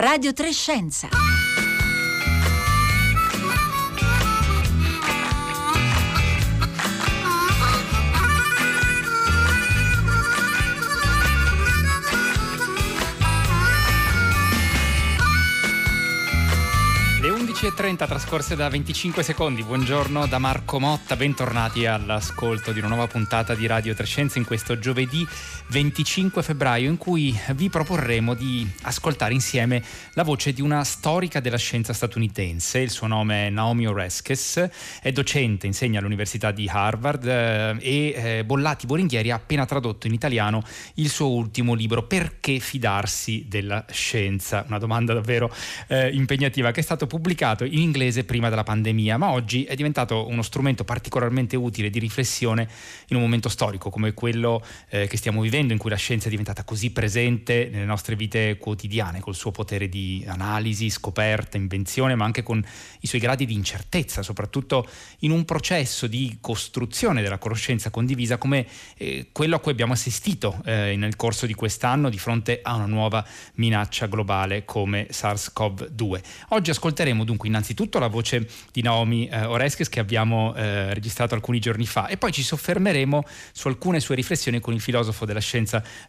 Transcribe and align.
Radio 0.00 0.32
Trescenza. 0.32 1.08
Le 17.20 17.28
11.30 17.28 18.06
trascorse 18.06 18.54
da 18.54 18.68
25 18.68 19.24
secondi. 19.24 19.64
Buongiorno 19.64 20.28
da 20.28 20.38
Marco 20.38 20.78
Motta, 20.78 21.16
bentornati 21.16 21.86
all'ascolto 21.86 22.70
di 22.70 22.78
una 22.78 22.86
nuova 22.86 23.08
puntata 23.08 23.56
di 23.56 23.66
Radio 23.66 23.96
Trescenza 23.96 24.38
in 24.38 24.44
questo 24.44 24.78
giovedì 24.78 25.26
25 25.70 26.42
febbraio 26.42 26.88
in 26.88 26.96
cui 26.96 27.38
vi 27.54 27.68
proporremo 27.68 28.32
di 28.32 28.66
ascoltare 28.82 29.34
insieme 29.34 29.82
la 30.14 30.22
voce 30.22 30.54
di 30.54 30.62
una 30.62 30.82
storica 30.82 31.40
della 31.40 31.58
scienza 31.58 31.92
statunitense. 31.92 32.78
Il 32.78 32.90
suo 32.90 33.06
nome 33.06 33.48
è 33.48 33.50
Naomi 33.50 33.86
Oreskes, 33.86 34.66
è 35.02 35.12
docente, 35.12 35.66
insegna 35.66 35.98
all'Università 35.98 36.52
di 36.52 36.66
Harvard 36.72 37.26
eh, 37.26 37.76
e 37.80 38.38
eh, 38.38 38.44
Bollati 38.46 38.86
Boringhieri 38.86 39.30
ha 39.30 39.34
appena 39.34 39.66
tradotto 39.66 40.06
in 40.06 40.14
italiano 40.14 40.62
il 40.94 41.10
suo 41.10 41.28
ultimo 41.28 41.74
libro 41.74 42.04
Perché 42.04 42.60
fidarsi 42.60 43.44
della 43.46 43.84
scienza? 43.90 44.64
Una 44.68 44.78
domanda 44.78 45.12
davvero 45.12 45.52
eh, 45.88 46.08
impegnativa 46.08 46.70
che 46.70 46.80
è 46.80 46.82
stato 46.82 47.06
pubblicato 47.06 47.64
in 47.64 47.80
inglese 47.80 48.24
prima 48.24 48.48
della 48.48 48.62
pandemia, 48.62 49.18
ma 49.18 49.32
oggi 49.32 49.64
è 49.64 49.74
diventato 49.74 50.26
uno 50.28 50.40
strumento 50.40 50.84
particolarmente 50.84 51.56
utile 51.56 51.90
di 51.90 51.98
riflessione 51.98 52.66
in 53.08 53.16
un 53.16 53.22
momento 53.22 53.50
storico 53.50 53.90
come 53.90 54.14
quello 54.14 54.64
eh, 54.88 55.06
che 55.06 55.18
stiamo 55.18 55.42
vivendo, 55.42 55.56
in 55.58 55.78
cui 55.78 55.90
la 55.90 55.96
scienza 55.96 56.28
è 56.28 56.30
diventata 56.30 56.64
così 56.64 56.90
presente 56.90 57.68
nelle 57.70 57.84
nostre 57.84 58.16
vite 58.16 58.56
quotidiane, 58.58 59.20
col 59.20 59.34
suo 59.34 59.50
potere 59.50 59.88
di 59.88 60.24
analisi, 60.26 60.88
scoperta, 60.88 61.56
invenzione, 61.56 62.14
ma 62.14 62.24
anche 62.24 62.42
con 62.42 62.64
i 63.00 63.06
suoi 63.06 63.20
gradi 63.20 63.44
di 63.44 63.54
incertezza, 63.54 64.22
soprattutto 64.22 64.88
in 65.20 65.32
un 65.32 65.44
processo 65.44 66.06
di 66.06 66.38
costruzione 66.40 67.22
della 67.22 67.38
conoscenza 67.38 67.90
condivisa 67.90 68.38
come 68.38 68.66
eh, 68.96 69.28
quello 69.32 69.56
a 69.56 69.58
cui 69.58 69.72
abbiamo 69.72 69.92
assistito 69.92 70.62
eh, 70.64 70.94
nel 70.96 71.16
corso 71.16 71.46
di 71.46 71.54
quest'anno 71.54 72.08
di 72.08 72.18
fronte 72.18 72.60
a 72.62 72.74
una 72.74 72.86
nuova 72.86 73.26
minaccia 73.54 74.06
globale 74.06 74.64
come 74.64 75.08
SARS-CoV-2. 75.10 76.20
Oggi 76.50 76.70
ascolteremo 76.70 77.24
dunque 77.24 77.48
innanzitutto 77.48 77.98
la 77.98 78.08
voce 78.08 78.48
di 78.72 78.82
Naomi 78.82 79.28
eh, 79.28 79.44
Oreskes 79.44 79.88
che 79.88 80.00
abbiamo 80.00 80.54
eh, 80.54 80.94
registrato 80.94 81.34
alcuni 81.34 81.58
giorni 81.58 81.86
fa 81.86 82.06
e 82.06 82.16
poi 82.16 82.32
ci 82.32 82.42
soffermeremo 82.42 83.24
su 83.52 83.68
alcune 83.68 84.00
sue 84.00 84.14
riflessioni 84.14 84.60
con 84.60 84.74
il 84.74 84.80
filosofo 84.80 85.24
della 85.24 85.40
scienza 85.40 85.47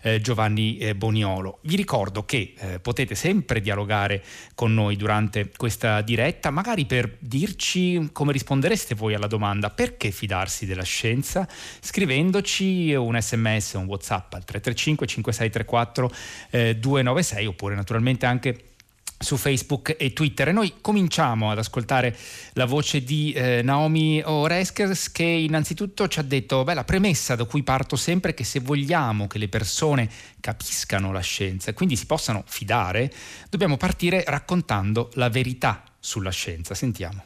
eh, 0.01 0.21
Giovanni 0.21 0.77
eh, 0.77 0.95
Boniolo. 0.95 1.59
Vi 1.61 1.75
ricordo 1.75 2.25
che 2.25 2.53
eh, 2.57 2.79
potete 2.79 3.15
sempre 3.15 3.61
dialogare 3.61 4.23
con 4.55 4.73
noi 4.73 4.95
durante 4.95 5.49
questa 5.55 6.01
diretta, 6.01 6.49
magari 6.49 6.85
per 6.85 7.17
dirci 7.19 8.09
come 8.11 8.31
rispondereste 8.31 8.95
voi 8.95 9.13
alla 9.13 9.27
domanda 9.27 9.69
perché 9.69 10.11
fidarsi 10.11 10.65
della 10.65 10.83
scienza, 10.83 11.47
scrivendoci 11.79 12.93
un 12.93 13.19
sms 13.19 13.73
un 13.73 13.85
whatsapp 13.85 14.33
al 14.33 14.43
335 14.43 15.07
5634 15.07 16.11
296 16.79 17.45
oppure 17.45 17.75
naturalmente 17.75 18.25
anche 18.25 18.68
su 19.19 19.35
Facebook 19.35 19.95
e 19.99 20.13
Twitter. 20.13 20.47
E 20.47 20.51
noi 20.51 20.75
cominciamo 20.79 21.51
ad 21.51 21.57
ascoltare 21.57 22.15
la 22.53 22.65
voce 22.65 23.03
di 23.03 23.33
eh, 23.33 23.61
Naomi 23.61 24.21
Oreskes 24.23 25.11
che 25.11 25.23
innanzitutto 25.23 26.07
ci 26.07 26.19
ha 26.19 26.23
detto 26.23 26.63
beh, 26.63 26.73
la 26.73 26.85
premessa 26.85 27.35
da 27.35 27.43
cui 27.43 27.61
parto 27.61 27.97
sempre 27.97 28.31
è 28.31 28.33
che 28.33 28.45
se 28.45 28.61
vogliamo 28.61 29.27
che 29.27 29.37
le 29.37 29.49
persone 29.49 30.09
capiscano 30.39 31.11
la 31.11 31.19
scienza 31.19 31.69
e 31.69 31.73
quindi 31.73 31.97
si 31.97 32.05
possano 32.05 32.43
fidare 32.47 33.11
dobbiamo 33.49 33.75
partire 33.75 34.23
raccontando 34.25 35.09
la 35.15 35.29
verità 35.29 35.83
sulla 35.99 36.31
scienza. 36.31 36.73
Sentiamo. 36.73 37.23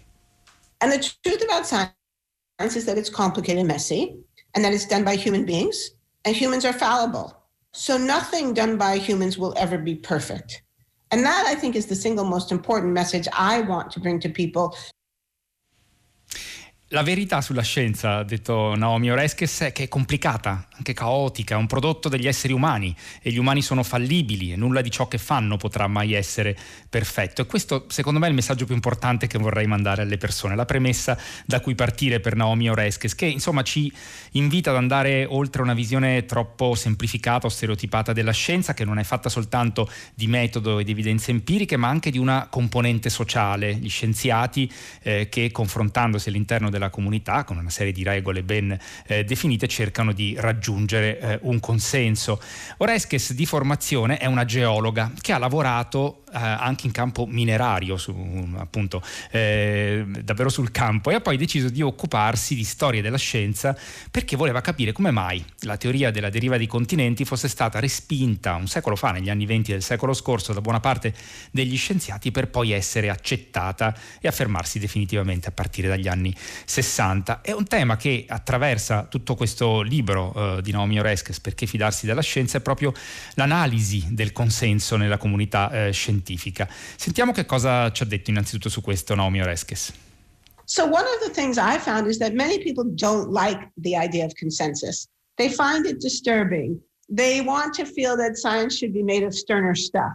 And 0.80 0.91
the 0.91 1.00
truth 1.22 1.44
about 1.47 1.66
science 1.66 2.75
is 2.75 2.85
that 2.85 2.97
it's 2.97 3.09
complicated 3.09 3.59
and 3.59 3.67
messy 3.67 4.25
and 4.51 4.66
that 4.66 4.73
it's 4.73 4.88
done 4.88 5.03
by 5.03 5.16
human 5.16 5.46
beings 5.46 5.96
and 6.23 6.35
humans 6.35 6.66
are 6.66 6.75
fallible. 6.75 7.41
So 7.72 7.97
nothing 7.97 8.53
done 8.53 8.78
by 8.78 9.00
humans 9.00 9.38
will 9.38 9.53
ever 9.57 9.79
be 9.79 9.96
perfect 9.96 10.62
And 11.13 11.24
that, 11.25 11.46
I 11.46 11.56
think, 11.56 11.75
is 11.75 11.85
the 11.85 11.94
single 11.94 12.25
most 12.25 12.50
important 12.50 12.91
message 12.91 13.28
I 13.31 13.62
want 13.62 13.91
to 13.91 14.00
bring 14.00 14.19
to 14.22 14.31
people. 14.31 14.75
La 16.88 17.03
verità 17.03 17.40
sulla 17.40 17.62
scienza, 17.62 18.18
ha 18.18 18.24
detto 18.24 18.74
Naomi 18.75 19.12
Oreskes, 19.12 19.62
è 19.62 19.72
che 19.72 19.84
è 19.84 19.88
complicata, 19.88 20.68
anche 20.83 20.94
caotica, 20.94 21.55
è 21.55 21.57
un 21.57 21.66
prodotto 21.66 22.09
degli 22.09 22.27
esseri 22.27 22.51
umani 22.51 22.94
e 23.21 23.31
gli 23.31 23.38
umani 23.38 23.61
sono 23.61 23.83
fallibili 23.83 24.51
e 24.51 24.57
nulla 24.57 24.81
di 24.81 24.91
ciò 24.91 25.07
che 25.07 25.17
fanno 25.17 25.55
potrà 25.55 25.88
mai 25.88 26.13
essere 26.13 26.57
perfetto. 26.89 27.41
E 27.41 27.45
questo 27.45 27.85
secondo 27.88 28.19
me 28.19 28.25
è 28.25 28.29
il 28.29 28.35
messaggio 28.35 28.66
più 28.66 28.75
importante 28.75 29.27
che 29.27 29.38
vorrei 29.38 29.66
mandare 29.66 30.01
alle 30.01 30.17
persone, 30.17 30.55
la 30.55 30.66
premessa 30.66 31.17
da 31.45 31.61
cui 31.61 31.73
partire 31.73 32.19
per 32.19 32.35
Naomi 32.35 32.69
Oreskes, 32.69 33.16
che 33.16 33.25
insomma 33.25 33.61
ci 33.63 33.91
invita 34.31 34.72
ad 34.72 34.75
andare 34.75 35.25
oltre 35.25 35.61
una 35.61 35.73
visione 35.73 36.25
troppo 36.25 36.75
semplificata 36.75 37.47
o 37.47 37.49
stereotipata 37.49 38.11
della 38.11 38.33
scienza, 38.33 38.73
che 38.73 38.83
non 38.83 38.99
è 38.99 39.03
fatta 39.03 39.29
soltanto 39.29 39.89
di 40.13 40.27
metodo 40.27 40.79
e 40.79 40.83
di 40.83 40.91
evidenze 40.91 41.31
empiriche, 41.31 41.77
ma 41.77 41.88
anche 41.88 42.11
di 42.11 42.17
una 42.17 42.47
componente 42.49 43.09
sociale. 43.09 43.73
Gli 43.75 43.89
scienziati 43.89 44.69
eh, 45.01 45.29
che 45.29 45.49
confrontandosi 45.51 46.27
all'interno 46.27 46.69
della 46.69 46.89
comunità 46.89 47.45
con 47.45 47.57
una 47.57 47.69
serie 47.69 47.93
di 47.93 48.03
regole 48.03 48.43
ben 48.43 48.77
eh, 49.07 49.23
definite 49.23 49.67
cercano 49.67 50.11
di 50.11 50.35
raggiungere 50.38 50.72
eh, 51.19 51.39
un 51.44 51.59
consenso. 51.59 52.39
Oreskes 52.78 53.34
di 53.34 53.45
formazione 53.45 54.17
è 54.17 54.25
una 54.25 54.45
geologa 54.45 55.11
che 55.19 55.31
ha 55.31 55.38
lavorato 55.38 56.23
eh, 56.34 56.38
anche 56.39 56.88
in 56.88 56.91
campo 56.91 57.25
minerario, 57.25 57.97
su, 57.97 58.13
appunto 58.57 59.01
eh, 59.31 60.03
davvero 60.23 60.50
sul 60.50 60.72
campo, 60.72 61.11
e 61.11 61.16
ha 61.16 61.22
poi 61.22 61.38
deciso 61.38 61.69
di 61.69 61.81
occuparsi 61.81 62.56
di 62.56 62.63
storia 62.63 63.01
della 63.01 63.17
scienza 63.17 63.78
perché 64.09 64.35
voleva 64.35 64.61
capire 64.61 64.91
come 64.91 65.11
mai 65.11 65.44
la 65.59 65.78
teoria 65.78 66.11
della 66.11 66.29
deriva 66.29 66.57
dei 66.57 66.67
continenti 66.67 67.23
fosse 67.25 67.47
stata 67.47 67.79
respinta 67.79 68.55
un 68.55 68.67
secolo 68.67 68.95
fa, 68.95 69.11
negli 69.11 69.29
anni 69.29 69.45
venti 69.45 69.72
del 69.72 69.84
secolo 69.84 70.13
scorso, 70.13 70.53
da 70.53 70.61
buona 70.61 70.79
parte 70.79 71.13
degli 71.51 71.78
scienziati 71.78 72.31
per 72.31 72.50
poi 72.50 72.72
essere 72.72 73.09
accettata 73.09 73.95
e 74.19 74.28
affermarsi 74.28 74.79
definitivamente 74.79 75.47
a 75.50 75.51
partire 75.51 75.88
dagli 75.88 76.07
anni 76.07 76.35
60. 76.66 77.41
È 77.41 77.51
un 77.51 77.67
tema 77.67 77.95
che 77.95 78.25
attraversa 78.28 79.03
tutto 79.03 79.35
questo 79.35 79.81
libro 79.81 80.53
di 80.62 80.72
Naomi 80.72 81.00
Oreskes, 81.00 81.40
perché 81.40 81.66
fidarsi 81.66 82.06
della 82.06 82.22
scienza, 82.22 82.58
è 82.58 82.62
proprio 82.62 82.94
l'analisi 83.36 84.08
del 84.12 84.31
consenso 84.31 84.97
nella 84.97 85.18
comunità 85.18 85.88
eh, 85.88 85.91
scientifica. 85.91 86.68
Sentiamo 86.96 87.31
che 87.31 87.46
cosa 87.46 87.91
ci 87.91 88.03
ha 88.03 88.06
detto 88.06 88.30
innanzitutto 88.30 88.69
su 88.69 88.81
questo 88.81 89.16
Naomi 89.16 89.41
Oreskes. 89.41 89.94
So 90.66 90.86
one 90.86 91.03
of 91.03 91.19
the 91.25 91.30
things 91.30 91.58
I 91.58 91.78
found 91.78 92.08
is 92.08 92.18
that 92.19 92.34
many 92.34 92.58
people 92.58 92.86
don't 92.86 93.31
like 93.31 93.59
the 93.78 93.96
idea 93.96 94.25
of 94.25 94.34
consensus. 94.36 95.08
They 95.38 95.50
find 95.50 95.86
it 95.86 96.00
disturbing. 96.00 96.80
They 97.09 97.41
want 97.41 97.74
to 97.75 97.85
feel 97.85 98.16
that 98.18 98.38
science 98.38 98.78
should 98.78 98.94
be 98.94 99.03
made 99.03 99.24
of 99.24 99.34
sterner 99.34 99.75
stuff. 99.75 100.14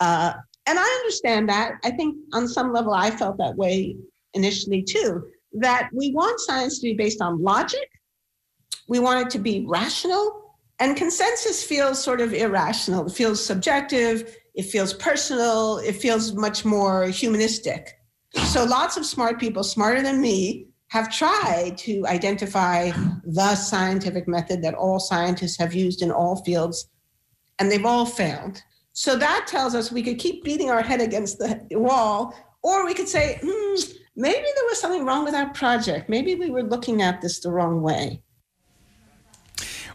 Uh, 0.00 0.32
and 0.66 0.78
I 0.78 1.00
understand 1.00 1.48
that. 1.48 1.74
I 1.84 1.90
think 1.92 2.16
on 2.32 2.48
some 2.48 2.72
level 2.72 2.92
I 2.92 3.10
felt 3.10 3.38
that 3.38 3.56
way 3.56 3.96
initially 4.34 4.82
too, 4.82 5.24
that 5.54 5.88
we 5.92 6.12
want 6.12 6.40
science 6.40 6.78
to 6.80 6.82
be 6.82 6.94
based 6.94 7.22
on 7.22 7.42
logic. 7.42 7.88
We 8.88 8.98
want 8.98 9.26
it 9.26 9.30
to 9.30 9.38
be 9.38 9.64
rational. 9.66 10.56
And 10.80 10.96
consensus 10.96 11.62
feels 11.62 12.02
sort 12.02 12.20
of 12.20 12.32
irrational. 12.32 13.06
It 13.06 13.12
feels 13.12 13.44
subjective. 13.44 14.36
It 14.54 14.64
feels 14.64 14.92
personal. 14.92 15.78
It 15.78 15.96
feels 15.96 16.34
much 16.34 16.64
more 16.64 17.06
humanistic. 17.06 17.94
So 18.46 18.64
lots 18.64 18.96
of 18.96 19.06
smart 19.06 19.38
people, 19.38 19.62
smarter 19.62 20.02
than 20.02 20.20
me, 20.20 20.68
have 20.88 21.12
tried 21.12 21.76
to 21.78 22.06
identify 22.06 22.90
the 23.24 23.54
scientific 23.54 24.26
method 24.26 24.62
that 24.62 24.74
all 24.74 24.98
scientists 24.98 25.58
have 25.58 25.74
used 25.74 26.02
in 26.02 26.10
all 26.10 26.42
fields, 26.44 26.88
and 27.58 27.70
they've 27.70 27.84
all 27.84 28.06
failed. 28.06 28.62
So 28.94 29.16
that 29.16 29.46
tells 29.46 29.74
us 29.74 29.92
we 29.92 30.02
could 30.02 30.18
keep 30.18 30.44
beating 30.44 30.70
our 30.70 30.82
head 30.82 31.00
against 31.00 31.38
the 31.38 31.66
wall, 31.72 32.34
or 32.62 32.86
we 32.86 32.94
could 32.94 33.08
say, 33.08 33.38
hmm, 33.42 33.80
maybe 34.16 34.46
there 34.54 34.64
was 34.68 34.80
something 34.80 35.04
wrong 35.04 35.24
with 35.24 35.34
our 35.34 35.50
project. 35.50 36.08
Maybe 36.08 36.34
we 36.34 36.50
were 36.50 36.62
looking 36.62 37.02
at 37.02 37.20
this 37.20 37.40
the 37.40 37.50
wrong 37.50 37.82
way. 37.82 38.22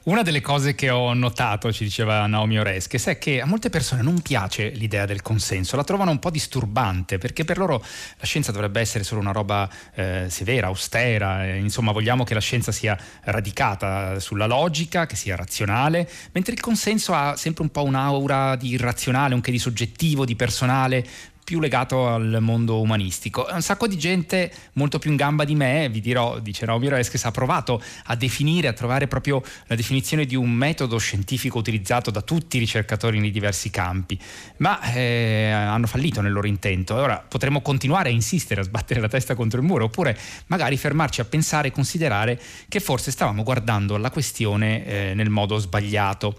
Una 0.06 0.22
delle 0.22 0.42
cose 0.42 0.76
che 0.76 0.90
ho 0.90 1.14
notato, 1.14 1.72
ci 1.72 1.86
diceva 1.86 2.28
Naomi 2.28 2.60
Oreskes, 2.60 3.06
è 3.06 3.18
che 3.18 3.40
a 3.40 3.46
molte 3.46 3.70
persone 3.70 4.02
non 4.02 4.22
piace 4.22 4.68
l'idea 4.68 5.06
del 5.06 5.22
consenso, 5.22 5.78
la 5.78 5.86
trovano 5.86 6.12
un 6.12 6.20
po' 6.20 6.30
disturbante, 6.30 7.18
perché 7.18 7.46
per 7.46 7.58
loro 7.58 7.82
la 8.18 8.26
scienza 8.26 8.52
dovrebbe 8.52 8.82
essere 8.82 9.06
solo 9.06 9.22
una 9.22 9.32
roba 9.32 9.70
eh, 9.94 10.26
severa, 10.28 10.68
austera, 10.68 11.46
eh, 11.46 11.56
insomma 11.56 11.94
vogliamo 11.94 12.26
che 12.26 12.34
la 12.34 12.42
scienza 12.42 12.74
sia 12.74 13.00
radicata 13.22 14.20
sulla 14.20 14.46
logica, 14.46 15.06
che 15.06 15.16
sia 15.16 15.38
razionale, 15.38 16.10
mentre 16.34 16.52
il 16.52 16.60
consenso 16.60 17.14
ha 17.14 17.38
sempre 17.38 17.64
un 17.64 17.70
po' 17.70 17.86
un'aura 17.86 18.58
di 18.58 18.72
irrazionale, 18.72 19.36
un 19.36 19.40
che 19.40 19.52
di 19.52 19.60
soggettivo, 19.60 20.26
di 20.26 20.36
personale, 20.36 21.08
più 21.44 21.60
legato 21.60 22.08
al 22.08 22.38
mondo 22.40 22.80
umanistico. 22.80 23.48
Un 23.52 23.62
sacco 23.62 23.88
di 23.88 23.98
gente 23.98 24.52
molto 24.74 25.00
più 25.00 25.12
in 25.12 25.16
gamba 25.18 25.44
di 25.44 25.56
me, 25.56 25.90
vi 25.90 26.02
dirò, 26.02 26.40
dice 26.40 26.66
Naomi 26.66 26.88
Oreskes, 26.88 27.26
ha 27.26 27.32
provato 27.32 27.82
a 28.06 28.16
definire, 28.16 28.68
a 28.68 28.74
trovare 28.74 29.08
proprio 29.08 29.44
la 29.68 29.76
definizione 29.76 30.26
di 30.26 30.36
un 30.36 30.52
metodo 30.52 30.98
scientifico 30.98 31.58
utilizzato 31.58 32.12
da 32.12 32.22
tutti 32.22 32.58
i 32.58 32.60
ricercatori 32.60 33.20
nei 33.20 33.32
diversi 33.32 33.70
campi, 33.70 34.18
ma 34.58 34.82
eh, 34.94 35.52
hanno 35.52 35.88
fallito 35.88 36.22
nel 36.22 36.32
loro 36.32 36.48
intento. 36.48 36.96
Ora 36.96 37.24
potremmo 37.28 37.62
continuare 37.62 38.10
a 38.10 38.12
insistere, 38.12 38.62
a 38.62 38.64
sbattere 38.64 39.00
la 39.00 39.10
testa 39.10 39.36
contro 39.36 39.60
il 39.60 39.66
muro, 39.66 39.86
oppure 39.86 40.18
magari 40.48 40.78
fermarci 40.78 41.22
a 41.22 41.26
pensare 41.26 41.68
e 41.68 41.72
considerare 41.72 42.40
che 42.70 42.80
forse 42.80 43.12
stavamo 43.12 43.44
guardando 43.44 43.98
la 43.98 44.10
questione 44.10 44.86
eh, 44.86 45.14
nel 45.14 45.30
modo 45.30 45.58
sbagliato. 45.58 46.38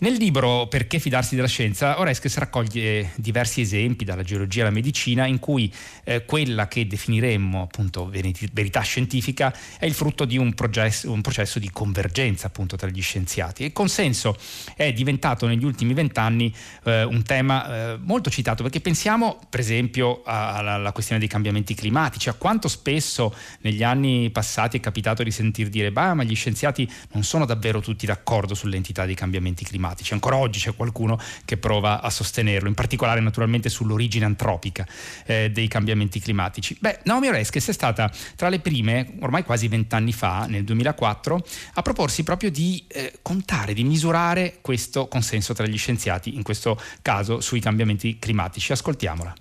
Nel 0.00 0.14
libro 0.14 0.66
Perché 0.66 0.98
fidarsi 0.98 1.34
della 1.34 1.48
scienza, 1.48 1.98
Oreskes 1.98 2.36
raccoglie 2.36 3.12
diversi 3.16 3.60
esempi 3.60 4.04
dalla 4.04 4.22
geologia 4.22 4.41
alla 4.60 4.70
medicina 4.70 5.26
in 5.26 5.38
cui 5.38 5.72
eh, 6.04 6.24
quella 6.24 6.68
che 6.68 6.86
definiremmo 6.86 7.62
appunto 7.62 8.08
verità 8.08 8.80
scientifica 8.80 9.54
è 9.78 9.86
il 9.86 9.94
frutto 9.94 10.24
di 10.24 10.36
un 10.36 10.54
processo, 10.54 11.10
un 11.10 11.20
processo 11.20 11.58
di 11.58 11.70
convergenza 11.70 12.46
appunto 12.46 12.76
tra 12.76 12.88
gli 12.88 13.02
scienziati. 13.02 13.64
Il 13.64 13.72
consenso 13.72 14.36
è 14.76 14.92
diventato 14.92 15.46
negli 15.46 15.64
ultimi 15.64 15.94
vent'anni 15.94 16.54
eh, 16.84 17.02
un 17.04 17.22
tema 17.22 17.92
eh, 17.92 17.98
molto 18.00 18.30
citato 18.30 18.62
perché 18.62 18.80
pensiamo 18.80 19.40
per 19.48 19.60
esempio 19.60 20.22
alla, 20.24 20.74
alla 20.74 20.92
questione 20.92 21.20
dei 21.20 21.28
cambiamenti 21.28 21.74
climatici, 21.74 22.28
a 22.28 22.34
quanto 22.34 22.68
spesso 22.68 23.34
negli 23.60 23.82
anni 23.82 24.30
passati 24.30 24.78
è 24.78 24.80
capitato 24.80 25.22
di 25.22 25.30
sentir 25.30 25.68
dire 25.68 25.92
bah 25.92 26.14
ma 26.14 26.22
gli 26.22 26.34
scienziati 26.34 26.90
non 27.12 27.22
sono 27.22 27.44
davvero 27.44 27.80
tutti 27.80 28.06
d'accordo 28.06 28.54
sull'entità 28.54 29.06
dei 29.06 29.14
cambiamenti 29.14 29.64
climatici, 29.64 30.12
ancora 30.12 30.36
oggi 30.36 30.58
c'è 30.58 30.74
qualcuno 30.74 31.18
che 31.44 31.56
prova 31.56 32.00
a 32.00 32.10
sostenerlo, 32.10 32.68
in 32.68 32.74
particolare 32.74 33.20
naturalmente 33.20 33.68
sull'origine 33.68 34.24
antropica 34.32 34.86
eh, 35.26 35.50
dei 35.50 35.68
cambiamenti 35.68 36.20
climatici. 36.20 36.76
Beh, 36.80 37.00
Naomi 37.04 37.28
Oreskes 37.28 37.68
è 37.68 37.72
stata 37.72 38.10
tra 38.36 38.48
le 38.48 38.58
prime, 38.58 39.14
ormai 39.20 39.44
quasi 39.44 39.68
vent'anni 39.68 40.12
fa, 40.12 40.46
nel 40.48 40.64
2004, 40.64 41.44
a 41.74 41.82
proporsi 41.82 42.22
proprio 42.24 42.50
di 42.50 42.84
eh, 42.88 43.18
contare, 43.22 43.74
di 43.74 43.84
misurare 43.84 44.58
questo 44.60 45.06
consenso 45.08 45.54
tra 45.54 45.66
gli 45.66 45.78
scienziati, 45.78 46.34
in 46.34 46.42
questo 46.42 46.78
caso 47.02 47.40
sui 47.40 47.60
cambiamenti 47.60 48.18
climatici. 48.18 48.72
Ascoltiamola. 48.72 49.34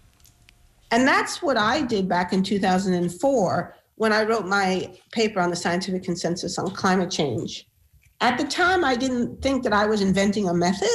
And 0.89 1.07
that's 1.07 1.41
what 1.41 1.57
I 1.57 1.85
did 1.85 2.05
back 2.05 2.33
in 2.33 2.43
2004 2.43 3.75
when 3.95 4.11
I 4.11 4.23
wrote 4.23 4.45
my 4.45 4.89
paper 5.11 5.39
on 5.39 5.49
the 5.49 5.55
scientific 5.55 6.03
consensus 6.03 6.57
on 6.57 6.71
climate 6.73 7.09
change. 7.09 7.65
At 8.19 8.37
the 8.37 8.43
time, 8.43 8.83
I 8.83 8.95
didn't 8.95 9.41
think 9.41 9.63
that 9.63 9.73
I 9.73 9.85
was 9.87 10.01
inventing 10.01 10.49
a 10.49 10.53
method, 10.53 10.89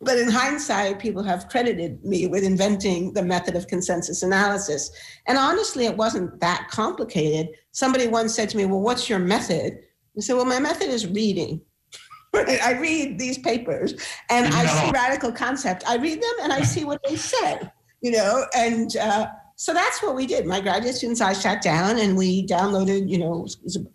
but 0.00 0.18
in 0.18 0.28
hindsight, 0.28 0.98
people 0.98 1.22
have 1.22 1.48
credited 1.48 2.04
me 2.04 2.26
with 2.26 2.44
inventing 2.44 3.14
the 3.14 3.22
method 3.22 3.56
of 3.56 3.66
consensus 3.66 4.22
analysis. 4.22 4.90
And 5.26 5.38
honestly, 5.38 5.86
it 5.86 5.96
wasn't 5.96 6.38
that 6.40 6.68
complicated. 6.70 7.48
Somebody 7.72 8.06
once 8.06 8.34
said 8.34 8.50
to 8.50 8.56
me, 8.56 8.66
Well, 8.66 8.80
what's 8.80 9.08
your 9.08 9.18
method? 9.18 9.78
I 10.16 10.20
said, 10.20 10.36
Well, 10.36 10.44
my 10.44 10.60
method 10.60 10.88
is 10.88 11.06
reading. 11.06 11.62
I 12.34 12.76
read 12.78 13.18
these 13.18 13.38
papers 13.38 13.94
and 14.28 14.50
no. 14.50 14.56
I 14.56 14.66
see 14.66 14.90
radical 14.90 15.32
concept. 15.32 15.84
I 15.86 15.96
read 15.96 16.20
them 16.22 16.34
and 16.42 16.52
I 16.52 16.60
see 16.60 16.84
what 16.84 17.00
they 17.08 17.16
say, 17.16 17.58
you 18.02 18.10
know, 18.10 18.44
and 18.54 18.94
uh, 18.96 19.28
so 19.56 19.72
that's 19.72 20.02
what 20.02 20.14
we 20.14 20.26
did. 20.26 20.44
My 20.44 20.60
graduate 20.60 20.94
students, 20.94 21.22
I 21.22 21.32
sat 21.32 21.62
down 21.62 21.98
and 21.98 22.16
we 22.16 22.46
downloaded, 22.46 23.08
you 23.08 23.18
know, 23.18 23.46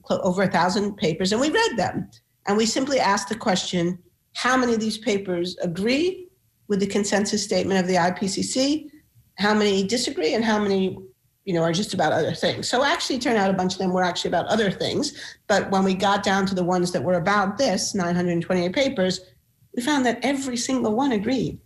over 0.09 0.41
a 0.41 0.47
thousand 0.47 0.95
papers 0.97 1.31
and 1.31 1.39
we 1.39 1.51
read 1.51 1.77
them. 1.77 2.09
And 2.47 2.57
we 2.57 2.65
simply 2.65 2.99
asked 2.99 3.29
the 3.29 3.35
question 3.35 3.99
how 4.33 4.57
many 4.57 4.73
of 4.73 4.79
these 4.79 4.97
papers 4.97 5.57
agree 5.61 6.27
with 6.67 6.79
the 6.79 6.87
consensus 6.87 7.43
statement 7.43 7.79
of 7.79 7.87
the 7.87 7.95
IPCC, 7.95 8.89
how 9.35 9.53
many 9.53 9.85
disagree, 9.85 10.33
and 10.33 10.43
how 10.43 10.59
many 10.59 10.97
you 11.45 11.53
know, 11.53 11.63
are 11.63 11.73
just 11.73 11.93
about 11.93 12.13
other 12.13 12.33
things. 12.33 12.69
So 12.69 12.83
actually, 12.83 13.17
turned 13.19 13.37
out 13.37 13.49
a 13.49 13.53
bunch 13.53 13.73
of 13.73 13.79
them 13.79 13.91
were 13.91 14.03
actually 14.03 14.29
about 14.29 14.45
other 14.47 14.69
things. 14.69 15.37
But 15.47 15.71
when 15.71 15.83
we 15.83 15.93
got 15.93 16.23
down 16.23 16.45
to 16.47 16.55
the 16.55 16.63
ones 16.63 16.91
that 16.91 17.03
were 17.03 17.15
about 17.15 17.57
this, 17.57 17.95
928 17.95 18.73
papers, 18.73 19.21
we 19.75 19.81
found 19.81 20.05
that 20.05 20.19
every 20.23 20.57
single 20.57 20.95
one 20.95 21.13
agreed. 21.13 21.59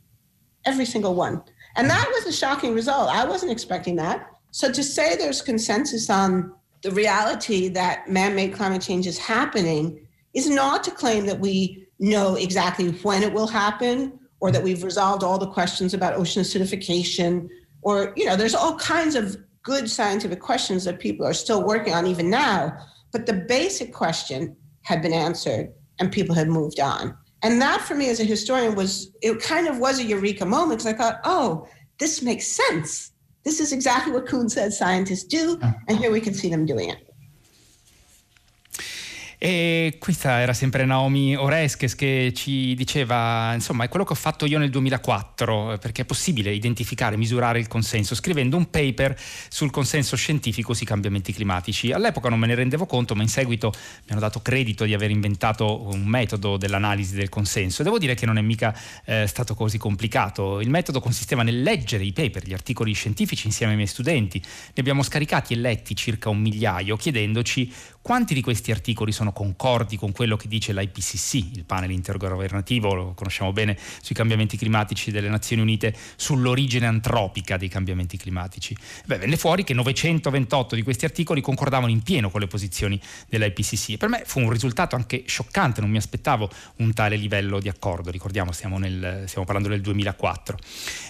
Every 0.66 0.86
single 0.86 1.14
one. 1.14 1.44
And 1.76 1.90
that 1.90 2.10
was 2.14 2.26
a 2.26 2.32
shocking 2.32 2.74
result. 2.74 3.10
I 3.10 3.26
wasn't 3.26 3.52
expecting 3.52 3.98
that. 3.98 4.30
So 4.52 4.72
to 4.72 4.82
say 4.82 5.16
there's 5.16 5.42
consensus 5.42 6.10
on 6.10 6.54
the 6.82 6.92
reality 6.92 7.68
that 7.70 8.10
man 8.10 8.36
made 8.36 8.54
climate 8.54 8.82
change 8.82 9.08
is 9.08 9.18
happening 9.18 10.08
is 10.34 10.50
not 10.50 10.84
to 10.86 10.92
claim 10.92 11.26
that 11.26 11.40
we 11.40 11.85
know 12.00 12.36
exactly 12.36 12.90
when 13.04 13.24
it 13.24 13.32
will 13.32 13.48
happen 13.48 14.20
or 14.40 14.52
that 14.52 14.62
we've 14.62 14.84
resolved 14.84 15.24
all 15.24 15.38
the 15.38 15.48
questions 15.48 15.94
about 15.94 16.14
ocean 16.14 16.44
acidification 16.44 17.48
or 17.82 18.14
you 18.16 18.26
know 18.26 18.36
there's 18.36 18.56
all 18.56 18.76
kinds 18.78 19.16
of 19.16 19.38
good 19.64 19.90
scientific 19.90 20.40
questions 20.40 20.84
that 20.84 21.00
people 21.00 21.26
are 21.26 21.34
still 21.34 21.64
working 21.64 21.94
on 21.94 22.06
even 22.06 22.30
now 22.30 22.78
but 23.12 23.26
the 23.26 23.46
basic 23.48 23.94
question 23.94 24.58
had 24.82 25.02
been 25.02 25.14
answered 25.14 25.74
and 26.00 26.12
people 26.12 26.36
had 26.36 26.48
moved 26.48 26.80
on. 26.80 27.18
And 27.44 27.62
that 27.62 27.82
for 27.82 27.96
me 27.96 28.10
as 28.10 28.20
a 28.20 28.24
historian 28.24 28.76
was 28.76 29.12
it 29.22 29.40
kind 29.40 29.68
of 29.68 29.78
was 29.78 30.00
a 30.00 30.04
eureka 30.04 30.46
moment 30.46 30.80
because 30.80 30.94
i 30.94 30.98
thought 30.98 31.22
oh 31.24 31.68
this 31.98 32.22
makes 32.22 32.46
sense. 32.46 33.14
This 33.46 33.62
is 33.62 33.72
exactly 33.72 34.12
what 34.12 34.28
kuhn 34.28 34.50
said 34.50 34.74
scientists 34.74 35.24
do 35.24 35.60
and 35.88 35.98
here 35.98 36.12
we 36.12 36.20
can 36.20 36.34
see 36.34 36.50
them 36.50 36.66
doing 36.66 36.90
it 36.90 37.05
E 39.46 39.98
questa 40.00 40.40
era 40.40 40.54
sempre 40.54 40.86
Naomi 40.86 41.36
Oreskes 41.36 41.94
che 41.94 42.34
ci 42.34 42.74
diceva, 42.74 43.54
insomma, 43.54 43.84
è 43.84 43.90
quello 43.90 44.04
che 44.04 44.14
ho 44.14 44.16
fatto 44.16 44.48
io 44.48 44.58
nel 44.58 44.72
2004, 44.72 45.78
perché 45.80 46.02
è 46.02 46.06
possibile 46.06 46.52
identificare, 46.52 47.16
misurare 47.16 47.60
il 47.60 47.68
consenso, 47.68 48.16
scrivendo 48.16 48.58
un 48.58 48.72
paper 48.72 49.16
sul 49.48 49.70
consenso 49.70 50.16
scientifico 50.16 50.74
sui 50.74 50.88
cambiamenti 50.88 51.32
climatici. 51.32 51.92
All'epoca 51.92 52.28
non 52.28 52.40
me 52.40 52.48
ne 52.48 52.56
rendevo 52.56 52.88
conto, 52.88 53.14
ma 53.14 53.22
in 53.22 53.28
seguito 53.28 53.72
mi 53.76 54.14
hanno 54.14 54.20
dato 54.20 54.42
credito 54.42 54.84
di 54.84 54.96
aver 54.96 55.12
inventato 55.12 55.94
un 55.94 56.02
metodo 56.06 56.58
dell'analisi 56.58 57.14
del 57.14 57.30
consenso. 57.30 57.84
Devo 57.84 58.00
dire 58.00 58.16
che 58.16 58.26
non 58.26 58.40
è 58.40 58.42
mica 58.42 58.76
eh, 59.06 59.28
stato 59.28 59.54
così 59.54 59.78
complicato. 59.78 60.60
Il 60.60 60.72
metodo 60.72 61.00
consisteva 61.00 61.44
nel 61.44 61.62
leggere 61.62 62.04
i 62.04 62.14
paper, 62.14 62.48
gli 62.48 62.54
articoli 62.54 62.94
scientifici 62.94 63.46
insieme 63.46 63.74
ai 63.74 63.78
miei 63.78 63.90
studenti. 63.90 64.40
Ne 64.42 64.74
abbiamo 64.78 65.04
scaricati 65.04 65.54
e 65.54 65.58
letti 65.58 65.96
circa 65.96 66.30
un 66.30 66.40
migliaio, 66.40 66.98
chiedendoci 66.98 67.72
quanti 68.06 68.36
di 68.36 68.42
questi 68.44 68.70
articoli 68.70 69.12
sono 69.12 69.34
concordi 69.34 69.98
con 69.98 70.12
quello 70.12 70.38
che 70.38 70.48
dice 70.48 70.72
l'IPCC, 70.74 71.34
il 71.56 71.64
panel 71.66 71.90
intergovernativo, 71.90 72.94
lo 72.94 73.14
conosciamo 73.16 73.52
bene, 73.52 73.76
sui 74.00 74.14
cambiamenti 74.14 74.58
climatici 74.58 75.10
delle 75.10 75.28
Nazioni 75.28 75.64
Unite, 75.64 75.92
sull'origine 76.16 76.86
antropica 76.86 77.58
dei 77.58 77.68
cambiamenti 77.68 78.16
climatici? 78.16 78.78
Beh, 79.06 79.18
venne 79.18 79.38
fuori 79.38 79.64
che 79.64 79.74
928 79.74 80.76
di 80.76 80.84
questi 80.84 81.06
articoli 81.06 81.42
concordavano 81.42 81.92
in 81.92 82.04
pieno 82.04 82.30
con 82.30 82.42
le 82.42 82.46
posizioni 82.46 83.02
dell'IPCC. 83.28 83.98
Per 83.98 84.08
me 84.08 84.22
fu 84.24 84.40
un 84.40 84.52
risultato 84.52 84.96
anche 84.96 85.24
scioccante, 85.26 85.82
non 85.82 85.90
mi 85.90 85.98
aspettavo 85.98 86.48
un 86.76 86.94
tale 86.94 87.16
livello 87.16 87.60
di 87.60 87.70
accordo, 87.70 88.12
ricordiamo 88.12 88.52
stiamo, 88.52 88.78
nel, 88.78 89.24
stiamo 89.26 89.46
parlando 89.46 89.70
del 89.70 89.82
2004. 89.82 90.60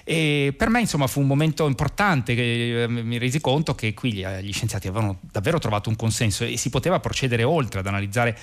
E 0.06 0.54
per 0.56 0.70
me 0.70 0.80
insomma 0.80 1.08
fu 1.08 1.20
un 1.20 1.28
momento 1.28 1.68
importante 1.68 2.36
che 2.36 2.84
eh, 2.84 2.88
mi 2.88 3.18
resi 3.18 3.42
conto 3.42 3.76
che 3.76 3.94
qui 3.94 4.14
gli, 4.14 4.26
gli 4.26 4.54
scienziati 4.54 4.88
avevano 4.88 5.20
davvero 5.30 5.60
trovato 5.60 5.90
un 5.90 5.98
consenso 5.98 6.46
e 6.46 6.56
si 6.56 6.70
poteva 6.70 6.84
poteva 6.86 7.00
procedere 7.00 7.44
oltre 7.44 7.80
ad 7.80 7.88
analizzare 7.88 8.38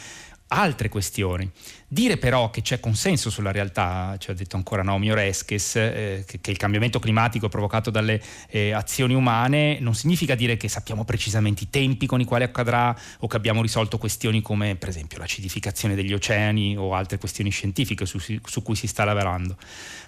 altre 0.48 0.88
questioni. 0.88 1.48
Dire 1.92 2.16
però 2.16 2.48
che 2.48 2.62
c'è 2.62 2.80
consenso 2.80 3.28
sulla 3.28 3.52
realtà, 3.52 4.16
ci 4.18 4.30
ha 4.30 4.32
detto 4.32 4.56
ancora 4.56 4.82
Naomi 4.82 5.10
Oreskes, 5.10 5.76
eh, 5.76 6.24
che, 6.26 6.40
che, 6.40 6.50
il 6.50 6.56
cambiamento 6.56 6.98
climatico 6.98 7.50
provocato 7.50 7.90
dalle 7.90 8.18
eh, 8.48 8.72
azioni 8.72 9.12
umane, 9.12 9.78
non 9.78 9.94
significa 9.94 10.34
dire 10.34 10.56
che 10.56 10.68
sappiamo 10.68 11.04
precisamente 11.04 11.64
i 11.64 11.68
tempi 11.68 12.06
con 12.06 12.18
i 12.18 12.24
quali 12.24 12.44
accadrà 12.44 12.98
o 13.18 13.26
che 13.26 13.36
abbiamo 13.36 13.60
risolto 13.60 13.98
questioni 13.98 14.40
come 14.40 14.74
per 14.76 14.88
esempio 14.88 15.18
l'acidificazione 15.18 15.94
degli 15.94 16.14
oceani 16.14 16.78
o 16.78 16.94
altre 16.94 17.18
questioni 17.18 17.50
scientifiche 17.50 18.06
su, 18.06 18.18
su 18.18 18.62
cui 18.62 18.74
si 18.74 18.86
sta 18.86 19.04
lavorando. 19.04 19.58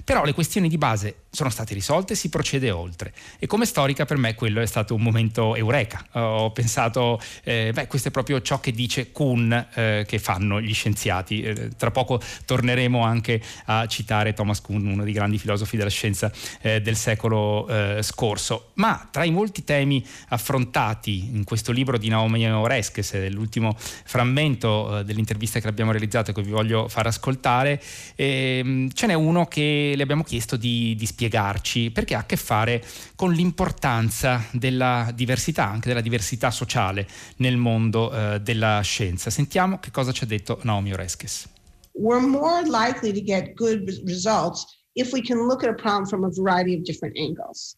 Però 0.04 0.24
le 0.24 0.32
questioni 0.32 0.70
di 0.70 0.78
base 0.78 1.24
sono 1.30 1.50
state 1.50 1.74
risolte 1.74 2.14
e 2.14 2.16
si 2.16 2.30
procede 2.30 2.70
oltre. 2.70 3.12
E 3.38 3.46
come 3.46 3.66
storica 3.66 4.06
per 4.06 4.16
me 4.16 4.34
quello 4.34 4.62
è 4.62 4.66
stato 4.66 4.94
un 4.94 5.02
momento 5.02 5.54
eureka. 5.54 6.02
Ho 6.12 6.50
pensato, 6.50 7.20
eh, 7.42 7.72
beh, 7.74 7.88
questo 7.88 8.08
è 8.08 8.10
proprio 8.10 8.40
ciò 8.40 8.58
che 8.58 8.72
dice 8.72 9.12
Kuhn 9.12 9.66
eh, 9.74 10.04
che 10.08 10.18
fanno 10.18 10.62
gli 10.62 10.72
scienziati 10.72 11.42
eh, 11.42 11.72
tra 11.76 11.90
poco 11.90 12.20
torneremo 12.44 13.02
anche 13.02 13.42
a 13.66 13.86
citare 13.86 14.32
Thomas 14.32 14.60
Kuhn, 14.60 14.86
uno 14.86 15.04
dei 15.04 15.12
grandi 15.12 15.38
filosofi 15.38 15.76
della 15.76 15.90
scienza 15.90 16.30
eh, 16.60 16.80
del 16.80 16.96
secolo 16.96 17.66
eh, 17.68 18.02
scorso. 18.02 18.70
Ma 18.74 19.08
tra 19.10 19.24
i 19.24 19.30
molti 19.30 19.64
temi 19.64 20.04
affrontati 20.28 21.30
in 21.32 21.44
questo 21.44 21.72
libro 21.72 21.98
di 21.98 22.08
Naomi 22.08 22.50
Oreskes, 22.50 23.28
l'ultimo 23.30 23.76
frammento 23.78 24.98
eh, 24.98 25.04
dell'intervista 25.04 25.60
che 25.60 25.68
abbiamo 25.68 25.90
realizzato 25.90 26.30
e 26.30 26.34
che 26.34 26.42
vi 26.42 26.50
voglio 26.50 26.88
far 26.88 27.06
ascoltare, 27.06 27.82
ehm, 28.14 28.90
ce 28.92 29.06
n'è 29.06 29.14
uno 29.14 29.46
che 29.46 29.92
le 29.94 30.02
abbiamo 30.02 30.22
chiesto 30.22 30.56
di, 30.56 30.94
di 30.96 31.06
spiegarci 31.06 31.90
perché 31.90 32.14
ha 32.14 32.20
a 32.20 32.26
che 32.26 32.36
fare 32.36 32.82
con 33.14 33.32
l'importanza 33.32 34.44
della 34.50 35.10
diversità, 35.14 35.68
anche 35.68 35.88
della 35.88 36.00
diversità 36.00 36.50
sociale 36.50 37.06
nel 37.36 37.56
mondo 37.56 38.12
eh, 38.12 38.40
della 38.40 38.80
scienza. 38.82 39.30
Sentiamo 39.30 39.78
che 39.78 39.90
cosa 39.90 40.12
ci 40.12 40.24
ha 40.24 40.26
detto 40.26 40.58
Naomi 40.62 40.92
Oreskes. 40.92 41.48
We're 41.94 42.20
more 42.20 42.64
likely 42.64 43.12
to 43.12 43.20
get 43.20 43.56
good 43.56 43.88
results 44.04 44.66
if 44.96 45.12
we 45.12 45.22
can 45.22 45.48
look 45.48 45.64
at 45.64 45.70
a 45.70 45.74
problem 45.74 46.06
from 46.06 46.24
a 46.24 46.30
variety 46.30 46.74
of 46.74 46.84
different 46.84 47.16
angles. 47.18 47.76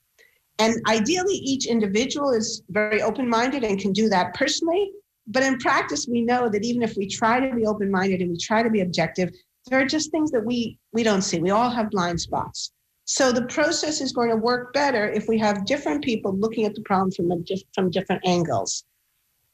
And 0.59 0.75
ideally, 0.89 1.35
each 1.35 1.67
individual 1.67 2.31
is 2.31 2.63
very 2.71 3.03
open 3.03 3.29
minded 3.29 3.63
and 3.63 3.79
can 3.79 3.93
do 3.93 4.09
that 4.09 4.35
personally. 4.35 4.91
But 5.27 5.43
in 5.43 5.59
practice, 5.59 6.07
we 6.09 6.23
know 6.23 6.49
that 6.49 6.65
even 6.65 6.83
if 6.83 6.97
we 6.97 7.07
try 7.07 7.41
to 7.41 7.55
be 7.55 7.67
open 7.67 7.91
minded 7.91 8.21
and 8.21 8.31
we 8.31 8.39
try 8.39 8.63
to 8.63 8.71
be 8.71 8.81
objective, 8.81 9.31
there 9.69 9.81
are 9.81 9.87
just 9.87 10.11
things 10.11 10.31
that 10.31 10.45
we, 10.45 10.79
we 10.93 11.03
don't 11.03 11.23
see. 11.23 11.41
We 11.41 11.51
all 11.51 11.69
have 11.69 11.91
blind 11.91 12.21
spots. 12.21 12.73
So 13.05 13.33
the 13.33 13.47
process 13.47 14.01
is 14.01 14.13
going 14.13 14.31
to 14.31 14.37
work 14.37 14.73
better 14.73 15.09
if 15.11 15.29
we 15.29 15.39
have 15.39 15.67
different 15.67 16.03
people 16.03 16.37
looking 16.37 16.65
at 16.65 16.75
the 16.75 16.83
problem 16.83 17.11
from, 17.11 17.31
a, 17.31 17.37
from 17.75 17.91
different 17.91 18.23
angles. 18.25 18.85